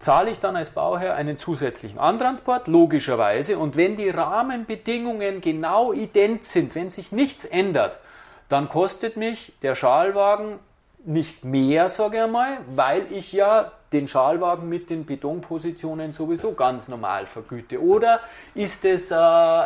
[0.00, 3.58] zahle ich dann als Bauherr einen zusätzlichen Antransport, logischerweise.
[3.58, 8.00] Und wenn die Rahmenbedingungen genau ident sind, wenn sich nichts ändert,
[8.48, 10.58] dann kostet mich der Schalwagen
[11.04, 16.88] nicht mehr, sage ich einmal, weil ich ja den Schalwagen mit den Betonpositionen sowieso ganz
[16.88, 17.82] normal vergüte.
[17.82, 18.20] Oder
[18.54, 19.16] ist es äh,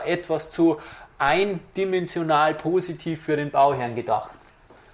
[0.06, 0.78] etwas zu
[1.24, 4.34] eindimensional positiv für den Bauherrn gedacht?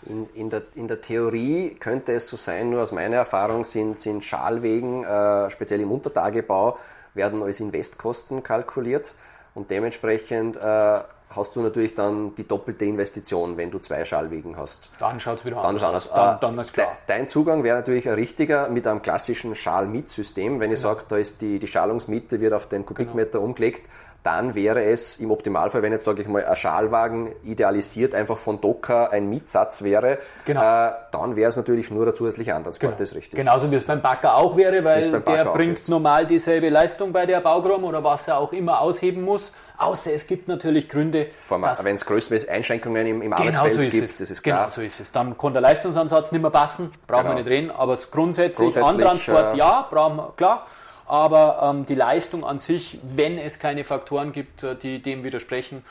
[0.07, 3.97] In, in, der, in der Theorie könnte es so sein, nur aus meiner Erfahrung sind,
[3.97, 6.79] sind Schalwegen, äh, speziell im Untertagebau,
[7.12, 9.12] werden als Investkosten kalkuliert
[9.55, 11.01] und dementsprechend äh,
[11.37, 14.90] hast du natürlich dann die doppelte Investition, wenn du zwei Schallwegen hast.
[14.99, 16.14] Dann schaut es wieder dann anders aus.
[16.14, 16.97] Dann, dann ist klar.
[17.07, 20.61] Dein Zugang wäre natürlich ein richtiger mit einem klassischen Schallmietsystem.
[20.61, 20.95] Wenn ich genau.
[20.95, 23.45] sage, da ist die, die Schallungsmiete wird auf den Kubikmeter genau.
[23.45, 23.88] umgelegt,
[24.22, 28.61] dann wäre es im Optimalfall, wenn jetzt, sage ich mal, ein Schalwagen idealisiert einfach von
[28.61, 30.61] Docker ein Mietsatz wäre, genau.
[30.61, 33.02] äh, dann wäre es natürlich nur der zusätzliche Antransport, genau.
[33.02, 33.38] ist richtig.
[33.38, 37.40] Genauso wie es beim Bagger auch wäre, weil der bringt normal dieselbe Leistung bei der
[37.40, 41.28] Baugrom oder was er auch immer ausheben muss, außer es gibt natürlich Gründe.
[41.48, 44.18] Wenn es größere Einschränkungen im, im genau Arbeitsfeld so gibt, es.
[44.18, 44.64] das ist klar.
[44.64, 45.12] Genau so ist es.
[45.12, 47.37] Dann kann der Leistungsansatz nicht mehr passen, brauchen genau.
[47.37, 50.66] wir nicht reden, aber grundsätzlich, grundsätzlich Antransport äh, ja, brauchen wir, klar
[51.11, 55.85] aber ähm, die Leistung an sich, wenn es keine Faktoren gibt, äh, die dem widersprechen,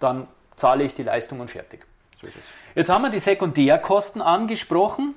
[0.00, 1.86] dann zahle ich die Leistung und fertig.
[2.20, 2.28] So
[2.74, 5.14] Jetzt haben wir die Sekundärkosten angesprochen,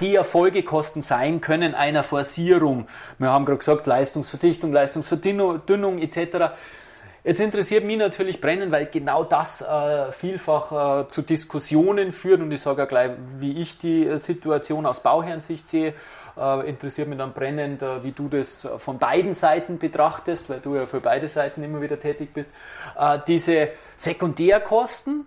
[0.00, 2.86] die ja Folgekosten sein können einer Forcierung.
[3.18, 6.52] Wir haben gerade gesagt, Leistungsverdichtung, Leistungsverdünnung etc.
[7.22, 12.50] Jetzt interessiert mich natürlich brennend, weil genau das äh, vielfach äh, zu Diskussionen führt und
[12.50, 15.92] ich sage ja gleich, wie ich die äh, Situation aus Bauherrensicht sehe.
[16.38, 20.76] Äh, interessiert mich dann brennend, äh, wie du das von beiden Seiten betrachtest, weil du
[20.76, 22.50] ja für beide Seiten immer wieder tätig bist.
[22.98, 25.26] Äh, diese Sekundärkosten,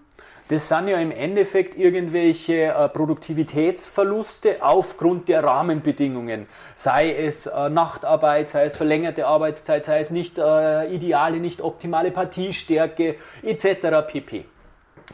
[0.53, 6.45] das sind ja im Endeffekt irgendwelche Produktivitätsverluste aufgrund der Rahmenbedingungen.
[6.75, 14.05] Sei es Nachtarbeit, sei es verlängerte Arbeitszeit, sei es nicht ideale, nicht optimale Partiestärke etc.
[14.07, 14.45] pp.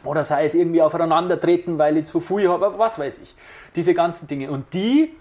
[0.04, 3.34] Oder sei es irgendwie aufeinandertreten, weil ich zu viel habe, was weiß ich.
[3.76, 4.50] Diese ganzen Dinge.
[4.50, 5.16] Und die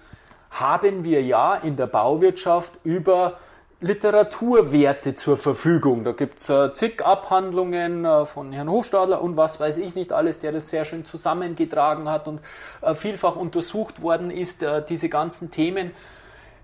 [0.52, 3.40] haben wir ja in der Bauwirtschaft über
[3.82, 6.04] Literaturwerte zur Verfügung.
[6.04, 10.12] Da gibt es äh, zig Abhandlungen äh, von Herrn Hofstadler und was weiß ich nicht
[10.12, 12.42] alles, der das sehr schön zusammengetragen hat und
[12.82, 15.92] äh, vielfach untersucht worden ist, äh, diese ganzen Themen.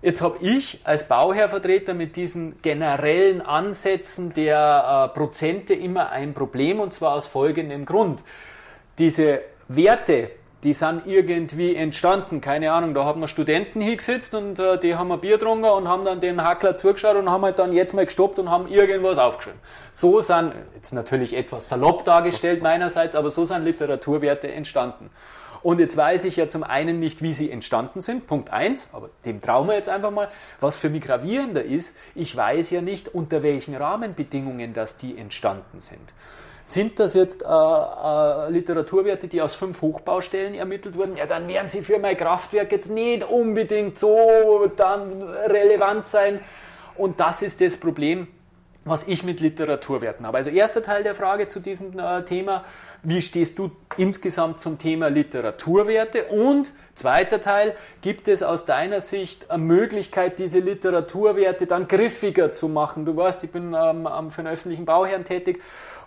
[0.02, 6.80] Jetzt habe ich als Bauherrvertreter mit diesen generellen Ansätzen der äh, Prozente immer ein Problem
[6.80, 8.22] und zwar aus folgendem Grund.
[8.98, 10.32] Diese Werte,
[10.66, 12.40] die sind irgendwie entstanden.
[12.40, 15.86] Keine Ahnung, da haben wir Studenten hingesetzt und äh, die haben ein Bier getrunken und
[15.86, 19.16] haben dann den Hackler zugeschaut und haben halt dann jetzt mal gestoppt und haben irgendwas
[19.16, 19.60] aufgeschrieben.
[19.92, 25.10] So sind, jetzt natürlich etwas salopp dargestellt meinerseits, aber so sind Literaturwerte entstanden.
[25.62, 29.10] Und jetzt weiß ich ja zum einen nicht, wie sie entstanden sind, Punkt eins, aber
[29.24, 30.28] dem trauen wir jetzt einfach mal.
[30.58, 35.80] Was für mich gravierender ist, ich weiß ja nicht, unter welchen Rahmenbedingungen das die entstanden
[35.80, 36.12] sind.
[36.68, 41.16] Sind das jetzt äh, äh, Literaturwerte, die aus fünf Hochbaustellen ermittelt wurden?
[41.16, 46.40] Ja, dann werden sie für mein Kraftwerk jetzt nicht unbedingt so dann relevant sein.
[46.96, 48.26] Und das ist das Problem,
[48.84, 50.38] was ich mit Literaturwerten habe.
[50.38, 52.64] Also erster Teil der Frage zu diesem äh, Thema,
[53.04, 56.24] wie stehst du insgesamt zum Thema Literaturwerte?
[56.24, 62.68] Und zweiter Teil, gibt es aus deiner Sicht eine Möglichkeit, diese Literaturwerte dann griffiger zu
[62.68, 63.04] machen?
[63.04, 65.62] Du weißt, ich bin ähm, für einen öffentlichen Bauherrn tätig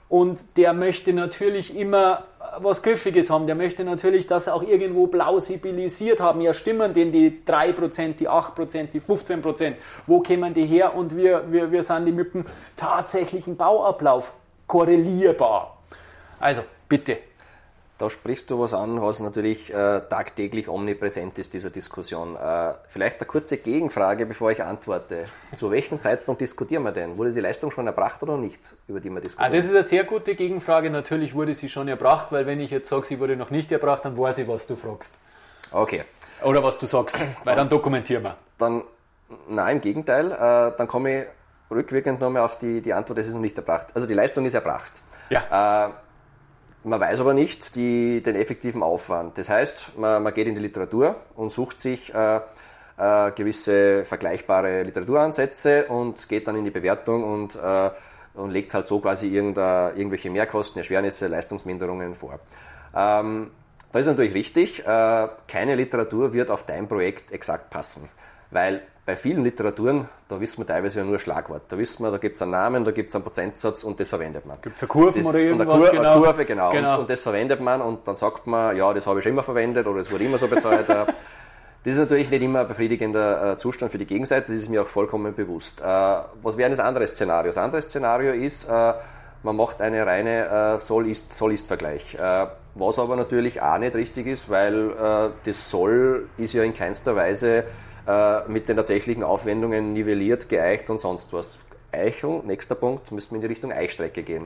[0.09, 2.25] und der möchte natürlich immer
[2.57, 6.41] was Griffiges haben, der möchte natürlich das auch irgendwo plausibilisiert haben.
[6.41, 9.73] Ja, stimmen denn die 3%, die 8%, die 15%?
[10.07, 10.95] Wo kämen die her?
[10.95, 12.45] Und wir, wir, wir sind die mit dem
[12.75, 14.33] tatsächlichen Bauablauf
[14.65, 15.77] korrelierbar.
[16.39, 17.19] Also, bitte,
[17.99, 22.37] da sprichst du was an, was natürlich äh, tagtäglich omnipräsent ist, dieser Diskussion.
[22.37, 25.25] Äh, vielleicht eine kurze Gegenfrage, bevor ich antworte.
[25.57, 27.17] Zu welchem Zeitpunkt diskutieren wir denn?
[27.17, 29.51] Wurde die Leistung schon erbracht oder nicht, über die wir diskutieren?
[29.51, 30.89] Ah, das ist eine sehr gute Gegenfrage.
[30.89, 34.05] Natürlich wurde sie schon erbracht, weil wenn ich jetzt sage, sie wurde noch nicht erbracht,
[34.05, 35.15] dann weiß ich, was du fragst.
[35.71, 36.05] Okay.
[36.41, 38.37] Oder was du sagst, weil dann dokumentieren wir.
[38.57, 38.83] Dann,
[39.49, 41.25] nein, im Gegenteil, äh, dann komme ich
[41.69, 43.87] rückwirkend nochmal auf die, die Antwort, es ist noch nicht erbracht.
[43.93, 44.93] Also die Leistung ist erbracht.
[45.29, 45.93] Ja.
[46.83, 49.37] Man weiß aber nicht die, den effektiven Aufwand.
[49.37, 52.39] Das heißt, man, man, geht in die Literatur und sucht sich äh,
[52.97, 57.89] äh, gewisse vergleichbare Literaturansätze und geht dann in die Bewertung und, äh,
[58.33, 62.39] und legt halt so quasi irgendwelche Mehrkosten, Erschwernisse, Leistungsminderungen vor.
[62.95, 63.51] Ähm,
[63.91, 68.09] da ist natürlich richtig, äh, keine Literatur wird auf dein Projekt exakt passen,
[68.51, 71.63] weil bei vielen Literaturen, da wissen wir teilweise ja nur Schlagwort.
[71.69, 74.07] Da wissen wir, da gibt es einen Namen, da gibt es einen Prozentsatz und das
[74.07, 74.61] verwendet man.
[74.61, 75.67] Gibt es eine Kurve oder irgendwas?
[75.67, 76.11] Eine, Kur genau.
[76.11, 76.69] eine Kurve, genau.
[76.69, 76.93] genau.
[76.93, 79.41] Und, und, das verwendet man und dann sagt man, ja, das habe ich schon immer
[79.41, 80.87] verwendet oder es wurde immer so bezahlt.
[80.89, 81.07] das
[81.83, 84.87] ist natürlich nicht immer ein befriedigender äh, Zustand für die Gegenseite, das ist mir auch
[84.87, 85.81] vollkommen bewusst.
[85.81, 87.49] Äh, was wäre das andere Szenario?
[87.49, 88.93] Das andere Szenario ist, äh,
[89.41, 92.17] man macht eine reine Soll-Ist-Vergleich.
[92.75, 97.63] was aber natürlich auch nicht richtig ist, weil das Soll ist ja in keinster Weise
[98.09, 101.59] äh, mit den tatsächlichen Aufwendungen nivelliert, geeicht und sonst was.
[101.91, 104.45] Eichung, nächster Punkt, müssen wir in die Richtung Eichstrecke gehen.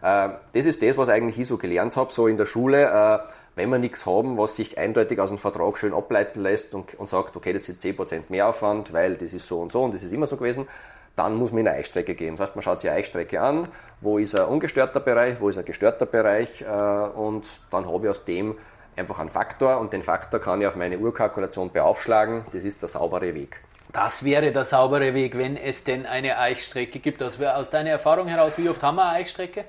[0.00, 2.84] Äh, das ist das, was eigentlich ich so gelernt habe, so in der Schule.
[2.84, 3.18] Äh,
[3.56, 7.06] wenn wir nichts haben, was sich eindeutig aus dem Vertrag schön ableiten lässt und, und
[7.06, 10.12] sagt, okay, das sind 10% Mehraufwand, weil das ist so und so und das ist
[10.12, 10.68] immer so gewesen,
[11.16, 12.36] dann muss man in eine Eichstrecke gehen.
[12.36, 13.66] Das heißt, man schaut sich eine Eichstrecke an,
[14.00, 18.24] wo ist ein ungestörter Bereich, wo ist ein gestörter Bereich und dann habe ich aus
[18.24, 18.54] dem
[19.00, 22.44] einfach einen Faktor und den Faktor kann ich auf meine Urkalkulation beaufschlagen.
[22.52, 23.60] Das ist der saubere Weg.
[23.92, 27.20] Das wäre der saubere Weg, wenn es denn eine Eichstrecke gibt.
[27.20, 29.64] Wäre aus deiner Erfahrung heraus, wie oft haben wir eine Eichstrecke?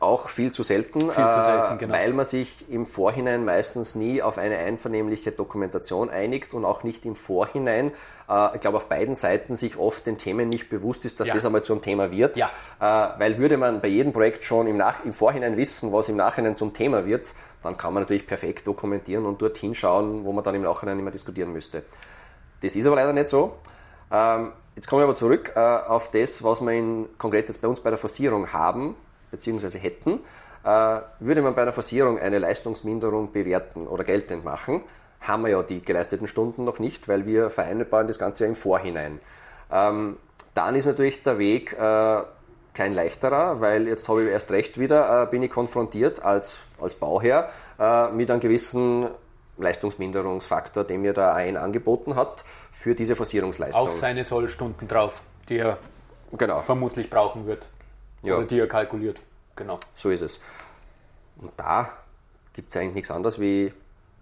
[0.00, 1.94] Auch viel zu selten, viel zu selten äh, genau.
[1.94, 7.06] weil man sich im Vorhinein meistens nie auf eine einvernehmliche Dokumentation einigt und auch nicht
[7.06, 7.92] im Vorhinein,
[8.28, 11.34] äh, ich glaube auf beiden Seiten sich oft den Themen nicht bewusst ist, dass ja.
[11.34, 12.36] das einmal zum Thema wird.
[12.36, 12.50] Ja.
[12.80, 16.16] Äh, weil würde man bei jedem Projekt schon im, Nach im Vorhinein wissen, was im
[16.16, 20.44] Nachhinein zum Thema wird, dann kann man natürlich perfekt dokumentieren und dorthin schauen, wo man
[20.44, 21.84] dann im Nachhinein immer diskutieren müsste.
[22.60, 23.56] Das ist aber leider nicht so.
[24.10, 27.80] Ähm, jetzt kommen wir aber zurück auf das, was wir in, konkret jetzt bei uns
[27.80, 28.94] bei der Forcierung haben
[29.30, 29.78] bzw.
[29.78, 30.20] hätten,
[30.64, 34.82] äh, würde man bei einer Versicherung eine Leistungsminderung bewerten oder geltend machen,
[35.20, 38.56] haben wir ja die geleisteten Stunden noch nicht, weil wir vereinbaren das Ganze ja im
[38.56, 39.20] Vorhinein.
[39.70, 40.16] Ähm,
[40.54, 42.22] dann ist natürlich der Weg äh,
[42.74, 46.94] kein leichterer, weil jetzt habe ich erst recht wieder, äh, bin ich konfrontiert als, als
[46.94, 47.50] Bauherr
[48.12, 49.08] mit einem gewissen
[49.58, 53.88] Leistungsminderungsfaktor, den mir der AN angeboten hat für diese Versicherungsleistung.
[53.88, 55.78] Auf seine Sollstunden drauf, die er
[56.32, 56.58] genau.
[56.58, 57.68] vermutlich brauchen wird.
[58.22, 58.36] Ja.
[58.36, 59.20] Oder die er kalkuliert.
[59.56, 59.78] Genau.
[59.94, 60.40] So ist es.
[61.36, 61.90] Und da
[62.54, 63.72] gibt es eigentlich nichts anderes wie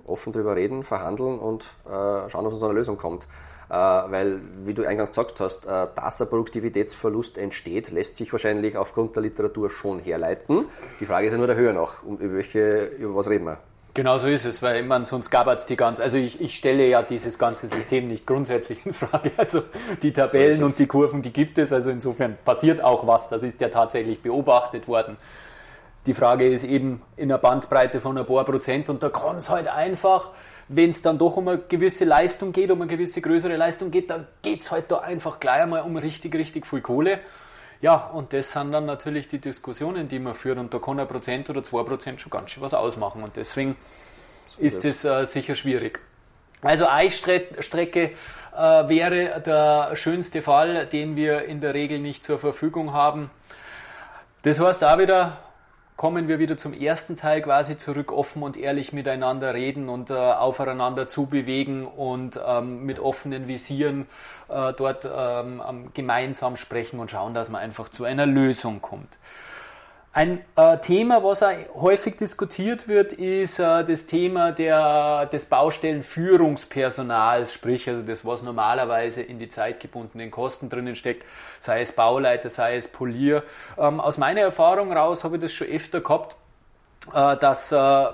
[0.06, 3.28] offen drüber reden, verhandeln und äh, schauen, ob es zu einer Lösung kommt.
[3.70, 8.76] Äh, weil, wie du eingangs gesagt hast, äh, dass der Produktivitätsverlust entsteht, lässt sich wahrscheinlich
[8.76, 10.64] aufgrund der Literatur schon herleiten.
[10.98, 12.02] Die Frage ist ja nur der Höhe nach.
[12.02, 13.58] Um, über, welche, über was reden wir?
[13.94, 16.88] Genau so ist es, weil man sonst gab es die ganze, also ich, ich stelle
[16.88, 19.30] ja dieses ganze System nicht grundsätzlich in Frage.
[19.36, 19.62] Also
[20.02, 23.44] die Tabellen so und die Kurven, die gibt es, also insofern passiert auch was, das
[23.44, 25.16] ist ja tatsächlich beobachtet worden.
[26.06, 29.50] Die Frage ist eben in einer Bandbreite von ein paar Prozent und da kann es
[29.50, 30.30] halt einfach,
[30.72, 34.08] wenn es dann doch um eine gewisse Leistung geht, um eine gewisse größere Leistung geht,
[34.08, 37.18] dann geht es halt da einfach gleich einmal um richtig, richtig viel Kohle.
[37.80, 40.58] Ja, und das sind dann natürlich die Diskussionen, die man führt.
[40.58, 43.24] Und da kann ein Prozent oder zwei Prozent schon ganz schön was ausmachen.
[43.24, 43.76] Und deswegen
[44.46, 45.98] so ist das äh, sicher schwierig.
[46.62, 48.12] Also Eichstrecke
[48.56, 53.28] äh, wäre der schönste Fall, den wir in der Regel nicht zur Verfügung haben.
[54.42, 55.38] Das heißt auch wieder,
[56.00, 60.14] kommen wir wieder zum ersten Teil quasi zurück, offen und ehrlich miteinander reden und äh,
[60.14, 64.06] aufeinander zubewegen und ähm, mit offenen Visieren
[64.48, 69.18] äh, dort ähm, gemeinsam sprechen und schauen, dass man einfach zu einer Lösung kommt.
[70.12, 71.44] Ein äh, Thema, was
[71.74, 79.22] häufig diskutiert wird, ist äh, das Thema der, des Baustellenführungspersonals, sprich also das, was normalerweise
[79.22, 81.24] in die zeitgebundenen Kosten drinnen steckt,
[81.60, 83.44] sei es Bauleiter, sei es Polier.
[83.78, 86.34] Ähm, aus meiner Erfahrung raus habe ich das schon öfter gehabt,
[87.14, 88.06] äh, dass äh,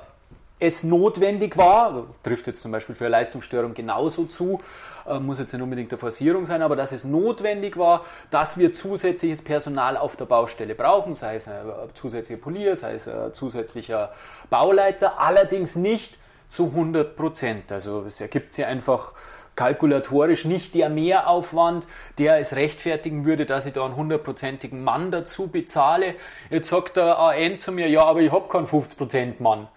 [0.58, 4.60] es notwendig war, trifft jetzt zum Beispiel für eine Leistungsstörung genauso zu,
[5.06, 8.72] äh, muss jetzt nicht unbedingt eine Forcierung sein, aber dass es notwendig war, dass wir
[8.72, 11.60] zusätzliches Personal auf der Baustelle brauchen, sei es ein
[11.94, 14.12] zusätzlicher Polier, sei es ein zusätzlicher
[14.48, 17.70] Bauleiter, allerdings nicht zu 100 Prozent.
[17.72, 19.12] Also es ergibt sich einfach
[19.56, 21.86] kalkulatorisch nicht der Mehraufwand,
[22.18, 26.14] der es rechtfertigen würde, dass ich da einen hundertprozentigen Mann dazu bezahle.
[26.50, 29.68] Jetzt sagt der AN zu mir, ja, aber ich habe keinen 50% Mann.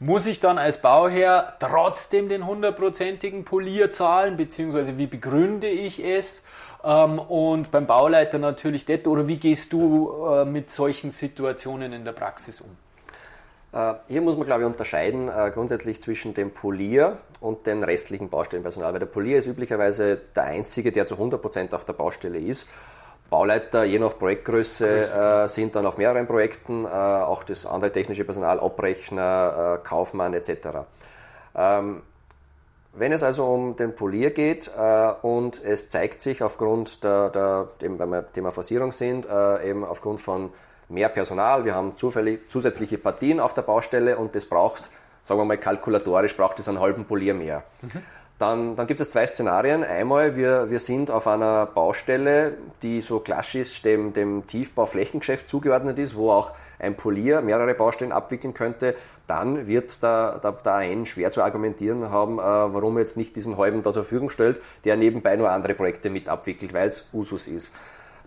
[0.00, 6.44] Muss ich dann als Bauherr trotzdem den hundertprozentigen Polier zahlen, beziehungsweise wie begründe ich es?
[6.82, 12.04] Ähm, und beim Bauleiter natürlich das, oder wie gehst du äh, mit solchen Situationen in
[12.04, 12.76] der Praxis um?
[13.72, 18.28] Äh, hier muss man, glaube ich, unterscheiden äh, grundsätzlich zwischen dem Polier und den restlichen
[18.28, 22.68] Baustellenpersonal, weil der Polier ist üblicherweise der Einzige, der zu 100% auf der Baustelle ist.
[23.30, 28.24] Bauleiter, je nach Projektgröße, äh, sind dann auf mehreren Projekten, äh, auch das andere technische
[28.24, 30.84] Personal, Abrechner, äh, Kaufmann etc.
[31.56, 32.02] Ähm,
[32.92, 37.68] wenn es also um den Polier geht äh, und es zeigt sich aufgrund der, der
[37.82, 39.26] eben, wenn wir Thema Forcierung sind,
[39.64, 40.52] eben aufgrund von
[40.88, 44.90] mehr Personal, wir haben zufällig zusätzliche Partien auf der Baustelle und das braucht,
[45.24, 47.64] sagen wir mal kalkulatorisch, braucht es einen halben Polier mehr.
[47.82, 48.02] Mhm.
[48.38, 49.84] Dann, dann gibt es zwei Szenarien.
[49.84, 56.16] Einmal, wir, wir sind auf einer Baustelle, die so klassisch dem, dem Tiefbauflächengeschäft zugeordnet ist,
[56.16, 58.96] wo auch ein Polier mehrere Baustellen abwickeln könnte.
[59.28, 63.36] Dann wird der, der, der AN schwer zu argumentieren haben, äh, warum er jetzt nicht
[63.36, 67.08] diesen halben da zur Verfügung stellt, der nebenbei nur andere Projekte mit abwickelt, weil es
[67.12, 67.72] Usus ist.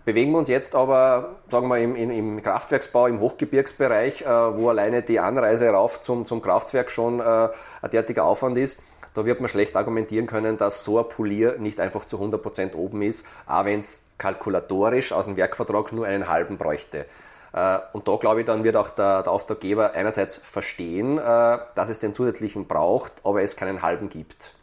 [0.04, 4.70] Bewegen wir uns jetzt aber, sagen wir, im, im, im Kraftwerksbau, im Hochgebirgsbereich, äh, wo
[4.70, 8.80] alleine die Anreise rauf zum, zum Kraftwerk schon äh, ein derartiger Aufwand ist.
[9.18, 13.02] Da wird man schlecht argumentieren können, dass so ein Polier nicht einfach zu 100% oben
[13.02, 17.04] ist, auch wenn es kalkulatorisch aus dem Werkvertrag nur einen halben bräuchte.
[17.52, 21.88] Äh, und da glaube ich, dann wird auch der, der Auftraggeber einerseits verstehen, äh, dass
[21.88, 24.54] es den zusätzlichen braucht, aber es keinen halben gibt.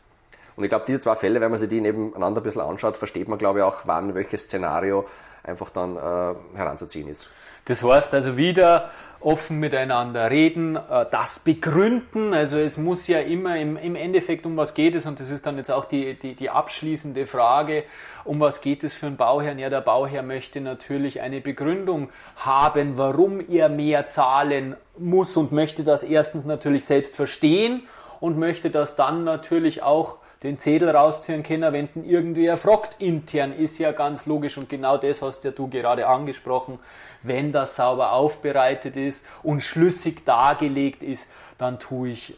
[0.56, 3.28] Und ich glaube, diese zwei Fälle, wenn man sich die nebeneinander ein bisschen anschaut, versteht
[3.28, 5.06] man, glaube ich, auch, wann welches Szenario
[5.44, 7.30] einfach dann äh, heranzuziehen ist.
[7.66, 8.92] Das heißt also wieder
[9.26, 12.34] offen miteinander reden, äh, das begründen.
[12.34, 15.48] Also es muss ja immer im, im Endeffekt um was geht es und das ist
[15.48, 17.86] dann jetzt auch die, die, die abschließende Frage,
[18.24, 19.58] um was geht es für einen Bauherrn?
[19.58, 25.84] Ja, der Bauherr möchte natürlich eine Begründung haben, warum er mehr zahlen muss und möchte
[25.84, 27.82] das erstens natürlich selbst verstehen
[28.20, 33.02] und möchte das dann natürlich auch den Zettel rausziehen können, wenn irgendwer fragt.
[33.02, 36.80] Intern ist ja ganz logisch und genau das hast ja du gerade angesprochen.
[37.26, 42.36] Wenn das sauber aufbereitet ist und schlüssig dargelegt ist, dann tue ich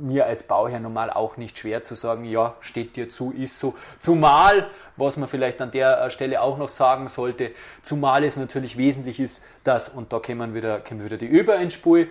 [0.00, 3.74] mir als Bauherr normal auch nicht schwer zu sagen, ja, steht dir zu, ist so.
[3.98, 9.20] Zumal, was man vielleicht an der Stelle auch noch sagen sollte, zumal es natürlich wesentlich
[9.20, 12.06] ist, dass, und da kommen wieder, wieder die Über äh,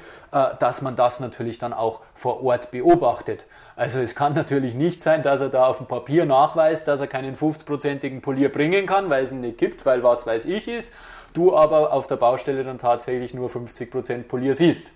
[0.59, 3.45] dass man das natürlich dann auch vor Ort beobachtet.
[3.75, 7.07] Also es kann natürlich nicht sein, dass er da auf dem Papier nachweist, dass er
[7.07, 10.93] keinen 50-prozentigen Polier bringen kann, weil es ihn nicht gibt, weil was weiß ich ist,
[11.33, 14.93] du aber auf der Baustelle dann tatsächlich nur 50% Polier siehst.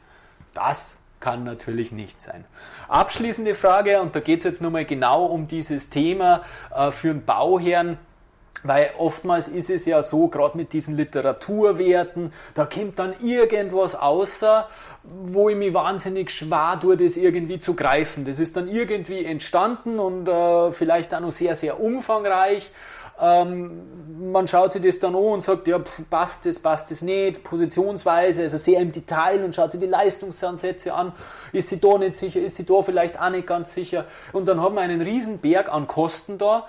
[0.53, 2.43] Das kann natürlich nicht sein.
[2.89, 6.41] Abschließende Frage, und da geht es jetzt nochmal genau um dieses Thema
[6.75, 7.97] äh, für einen Bauherrn.
[8.65, 14.69] Weil oftmals ist es ja so, gerade mit diesen Literaturwerten, da kommt dann irgendwas außer,
[15.03, 18.23] wo ich mich wahnsinnig schwer tue, das irgendwie zu greifen.
[18.23, 22.71] Das ist dann irgendwie entstanden und äh, vielleicht auch noch sehr, sehr umfangreich.
[23.19, 27.01] Ähm, man schaut sich das dann an und sagt, ja, pff, passt das, passt das
[27.01, 31.13] nicht, positionsweise, also sehr im Detail und schaut sich die Leistungsansätze an.
[31.51, 34.05] Ist sie da nicht sicher, ist sie da vielleicht auch nicht ganz sicher.
[34.31, 36.67] Und dann haben wir einen riesen Berg an Kosten da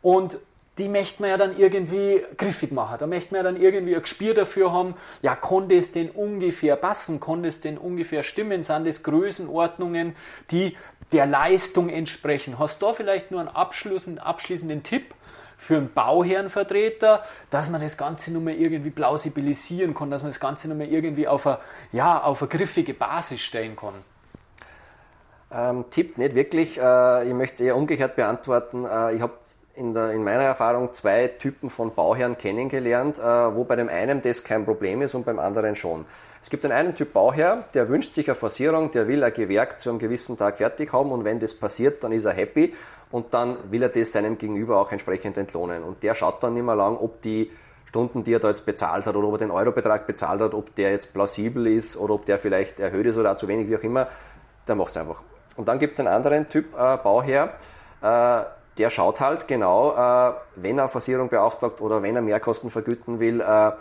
[0.00, 0.38] und
[0.78, 2.96] die möchte man ja dann irgendwie griffig machen.
[2.98, 6.76] Da möchte man ja dann irgendwie ein Gespür dafür haben, ja, konnte es denn ungefähr
[6.76, 10.16] passen, konnte es denn ungefähr stimmen, sind das Größenordnungen,
[10.50, 10.76] die
[11.12, 12.58] der Leistung entsprechen.
[12.58, 15.14] Hast du da vielleicht nur einen abschließenden, abschließenden Tipp
[15.62, 20.40] für einen Bauherrenvertreter, dass man das Ganze nur mal irgendwie plausibilisieren kann, dass man das
[20.40, 21.58] Ganze nur mal irgendwie auf eine,
[21.92, 23.94] ja, auf eine griffige Basis stellen kann?
[25.52, 26.78] Ähm, Tipp nicht wirklich.
[26.78, 28.84] Äh, ich möchte es eher umgekehrt beantworten.
[28.84, 29.34] Äh, ich habe
[29.76, 34.42] in, in meiner Erfahrung zwei Typen von Bauherren kennengelernt, äh, wo bei dem einen das
[34.42, 36.06] kein Problem ist und beim anderen schon.
[36.42, 39.80] Es gibt den einen Typ Bauherr, der wünscht sich eine Forcierung, der will ein Gewerk
[39.80, 42.74] zu einem gewissen Tag fertig haben und wenn das passiert, dann ist er happy
[43.12, 45.84] und dann will er das seinem Gegenüber auch entsprechend entlohnen.
[45.84, 47.52] Und der schaut dann nicht mehr lang, ob die
[47.84, 50.74] Stunden, die er da jetzt bezahlt hat oder ob er den Eurobetrag bezahlt hat, ob
[50.74, 53.82] der jetzt plausibel ist oder ob der vielleicht erhöht ist oder zu wenig, wie auch
[53.82, 54.08] immer,
[54.66, 55.22] der macht es einfach.
[55.56, 57.50] Und dann gibt es einen anderen Typ äh, Bauherr,
[58.00, 58.42] äh,
[58.78, 63.42] der schaut halt genau, äh, wenn er Forcierung beauftragt oder wenn er Mehrkosten vergüten will,
[63.42, 63.72] äh,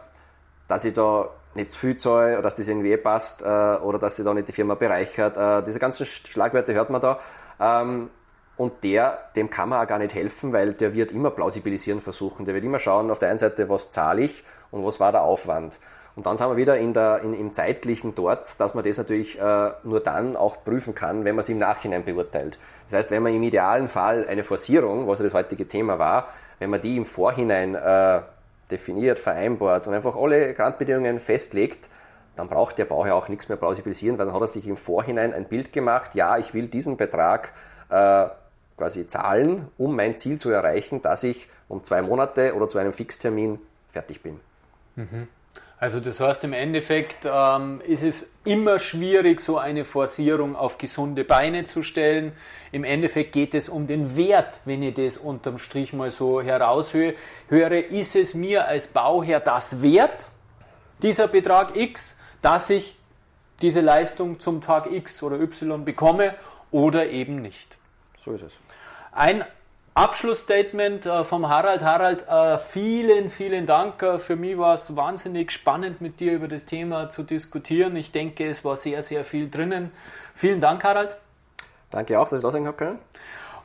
[0.68, 3.98] dass ich da nicht zu viel zahle oder dass das irgendwie eh passt äh, oder
[4.00, 5.38] dass sie da nicht die Firma bereichert.
[5.38, 7.20] Äh, diese ganzen Schlagwörter hört man da.
[7.60, 8.10] Ähm,
[8.62, 12.46] und der, dem kann man auch gar nicht helfen, weil der wird immer plausibilisieren versuchen.
[12.46, 15.24] Der wird immer schauen, auf der einen Seite, was zahle ich und was war der
[15.24, 15.80] Aufwand.
[16.16, 19.40] Und dann sind wir wieder in der, in, im Zeitlichen dort, dass man das natürlich
[19.40, 22.60] äh, nur dann auch prüfen kann, wenn man es im Nachhinein beurteilt.
[22.88, 26.28] Das heißt, wenn man im idealen Fall eine Forcierung, was ja das heutige Thema war,
[26.60, 28.22] wenn man die im Vorhinein äh,
[28.70, 31.90] definiert, vereinbart und einfach alle Grandbedingungen festlegt,
[32.36, 35.34] dann braucht der Bauherr auch nichts mehr plausibilisieren, weil dann hat er sich im Vorhinein
[35.34, 37.54] ein Bild gemacht, ja, ich will diesen Betrag
[37.90, 38.28] äh,
[38.82, 42.94] quasi zahlen, um mein Ziel zu erreichen, dass ich um zwei Monate oder zu einem
[42.94, 43.60] Fixtermin
[43.92, 44.40] fertig bin.
[44.96, 45.28] Mhm.
[45.78, 51.24] Also das heißt im Endeffekt ähm, ist es immer schwierig, so eine Forcierung auf gesunde
[51.24, 52.32] Beine zu stellen.
[52.72, 57.14] Im Endeffekt geht es um den Wert, wenn ich das unterm Strich mal so heraushöre.
[57.50, 60.26] Höre, ist es mir als Bauherr das wert,
[61.04, 62.96] dieser Betrag X, dass ich
[63.62, 66.34] diese Leistung zum Tag X oder Y bekomme
[66.72, 67.78] oder eben nicht.
[68.18, 68.54] So ist es.
[69.12, 69.44] Ein
[69.94, 71.84] Abschlussstatement äh, vom Harald.
[71.84, 74.02] Harald, äh, vielen, vielen Dank.
[74.02, 77.98] Äh, für mich war es wahnsinnig spannend, mit dir über das Thema zu diskutieren.
[77.98, 79.92] Ich denke, es war sehr, sehr viel drinnen.
[80.34, 81.18] Vielen Dank, Harald.
[81.90, 83.00] Danke auch, dass ich da sein können.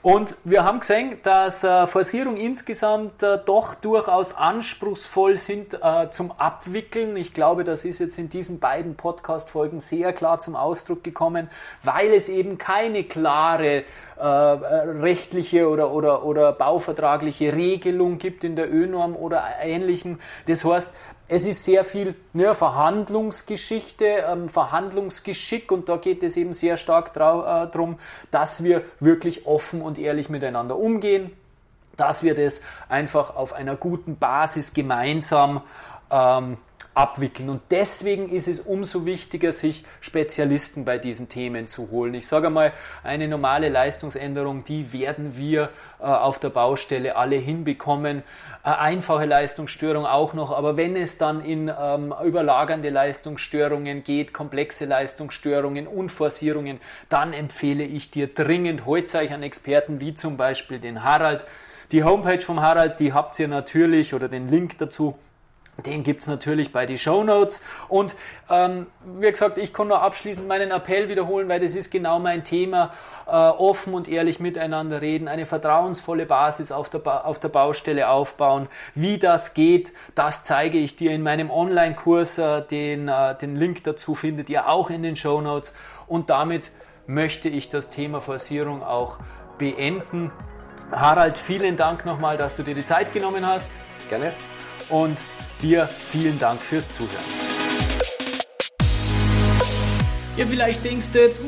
[0.06, 6.30] Und wir haben gesehen, dass äh, Forcierungen insgesamt äh, doch durchaus anspruchsvoll sind äh, zum
[6.30, 7.16] Abwickeln.
[7.16, 11.50] Ich glaube, das ist jetzt in diesen beiden Podcast-Folgen sehr klar zum Ausdruck gekommen,
[11.82, 13.82] weil es eben keine klare
[14.16, 20.20] äh, rechtliche oder, oder, oder bauvertragliche Regelung gibt in der ÖNorm oder ähnlichem.
[20.46, 20.94] Das heißt,
[21.28, 27.12] es ist sehr viel ne, Verhandlungsgeschichte, ähm, Verhandlungsgeschick und da geht es eben sehr stark
[27.14, 27.96] darum, äh,
[28.30, 31.32] dass wir wirklich offen und ehrlich miteinander umgehen,
[31.96, 35.62] dass wir das einfach auf einer guten Basis gemeinsam
[36.10, 36.58] ähm,
[36.96, 37.50] abwickeln.
[37.50, 42.14] Und deswegen ist es umso wichtiger, sich Spezialisten bei diesen Themen zu holen.
[42.14, 42.72] Ich sage mal,
[43.04, 45.68] eine normale Leistungsänderung, die werden wir
[46.00, 48.22] äh, auf der Baustelle alle hinbekommen.
[48.64, 54.86] Äh, einfache Leistungsstörung auch noch, aber wenn es dann in ähm, überlagernde Leistungsstörungen geht, komplexe
[54.86, 56.80] Leistungsstörungen und Forcierungen,
[57.10, 61.44] dann empfehle ich dir dringend, holt euch einen Experten wie zum Beispiel den Harald.
[61.92, 65.16] Die Homepage vom Harald, die habt ihr natürlich oder den Link dazu
[65.84, 67.62] den gibt es natürlich bei den Show Notes.
[67.88, 68.14] Und
[68.48, 72.44] ähm, wie gesagt, ich kann nur abschließend meinen Appell wiederholen, weil das ist genau mein
[72.44, 72.92] Thema.
[73.26, 78.08] Äh, offen und ehrlich miteinander reden, eine vertrauensvolle Basis auf der, ba auf der Baustelle
[78.08, 78.68] aufbauen.
[78.94, 82.38] Wie das geht, das zeige ich dir in meinem Online-Kurs.
[82.38, 85.74] Äh, den, äh, den Link dazu findet ihr auch in den Show Notes.
[86.06, 86.70] Und damit
[87.06, 89.18] möchte ich das Thema Forcierung auch
[89.58, 90.30] beenden.
[90.92, 93.80] Harald, vielen Dank nochmal, dass du dir die Zeit genommen hast.
[94.08, 94.32] Gerne.
[94.88, 95.18] Und
[95.62, 97.24] Dir vielen Dank fürs Zuhören.
[100.36, 101.40] Ja, vielleicht denkst du jetzt,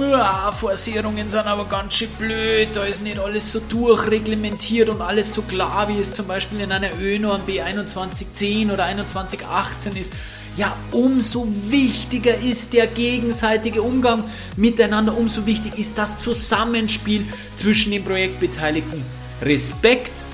[0.52, 5.42] Forcierungen sind aber ganz schön blöd, da ist nicht alles so durchreglementiert und alles so
[5.42, 10.10] klar, wie es zum Beispiel in einer ÖNORM B2110 oder 2118 ist.
[10.56, 14.24] Ja, umso wichtiger ist der gegenseitige Umgang
[14.56, 19.04] miteinander, umso wichtig ist das Zusammenspiel zwischen den Projektbeteiligten.
[19.42, 20.24] Respekt,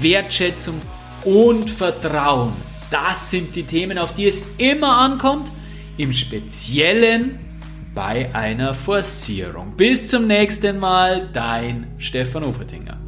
[0.00, 0.80] Wertschätzung
[1.24, 2.67] und Vertrauen.
[2.90, 5.52] Das sind die Themen, auf die es immer ankommt,
[5.96, 7.38] im Speziellen
[7.94, 9.74] bei einer Forcierung.
[9.76, 13.07] Bis zum nächsten Mal, dein Stefan Ufertinger.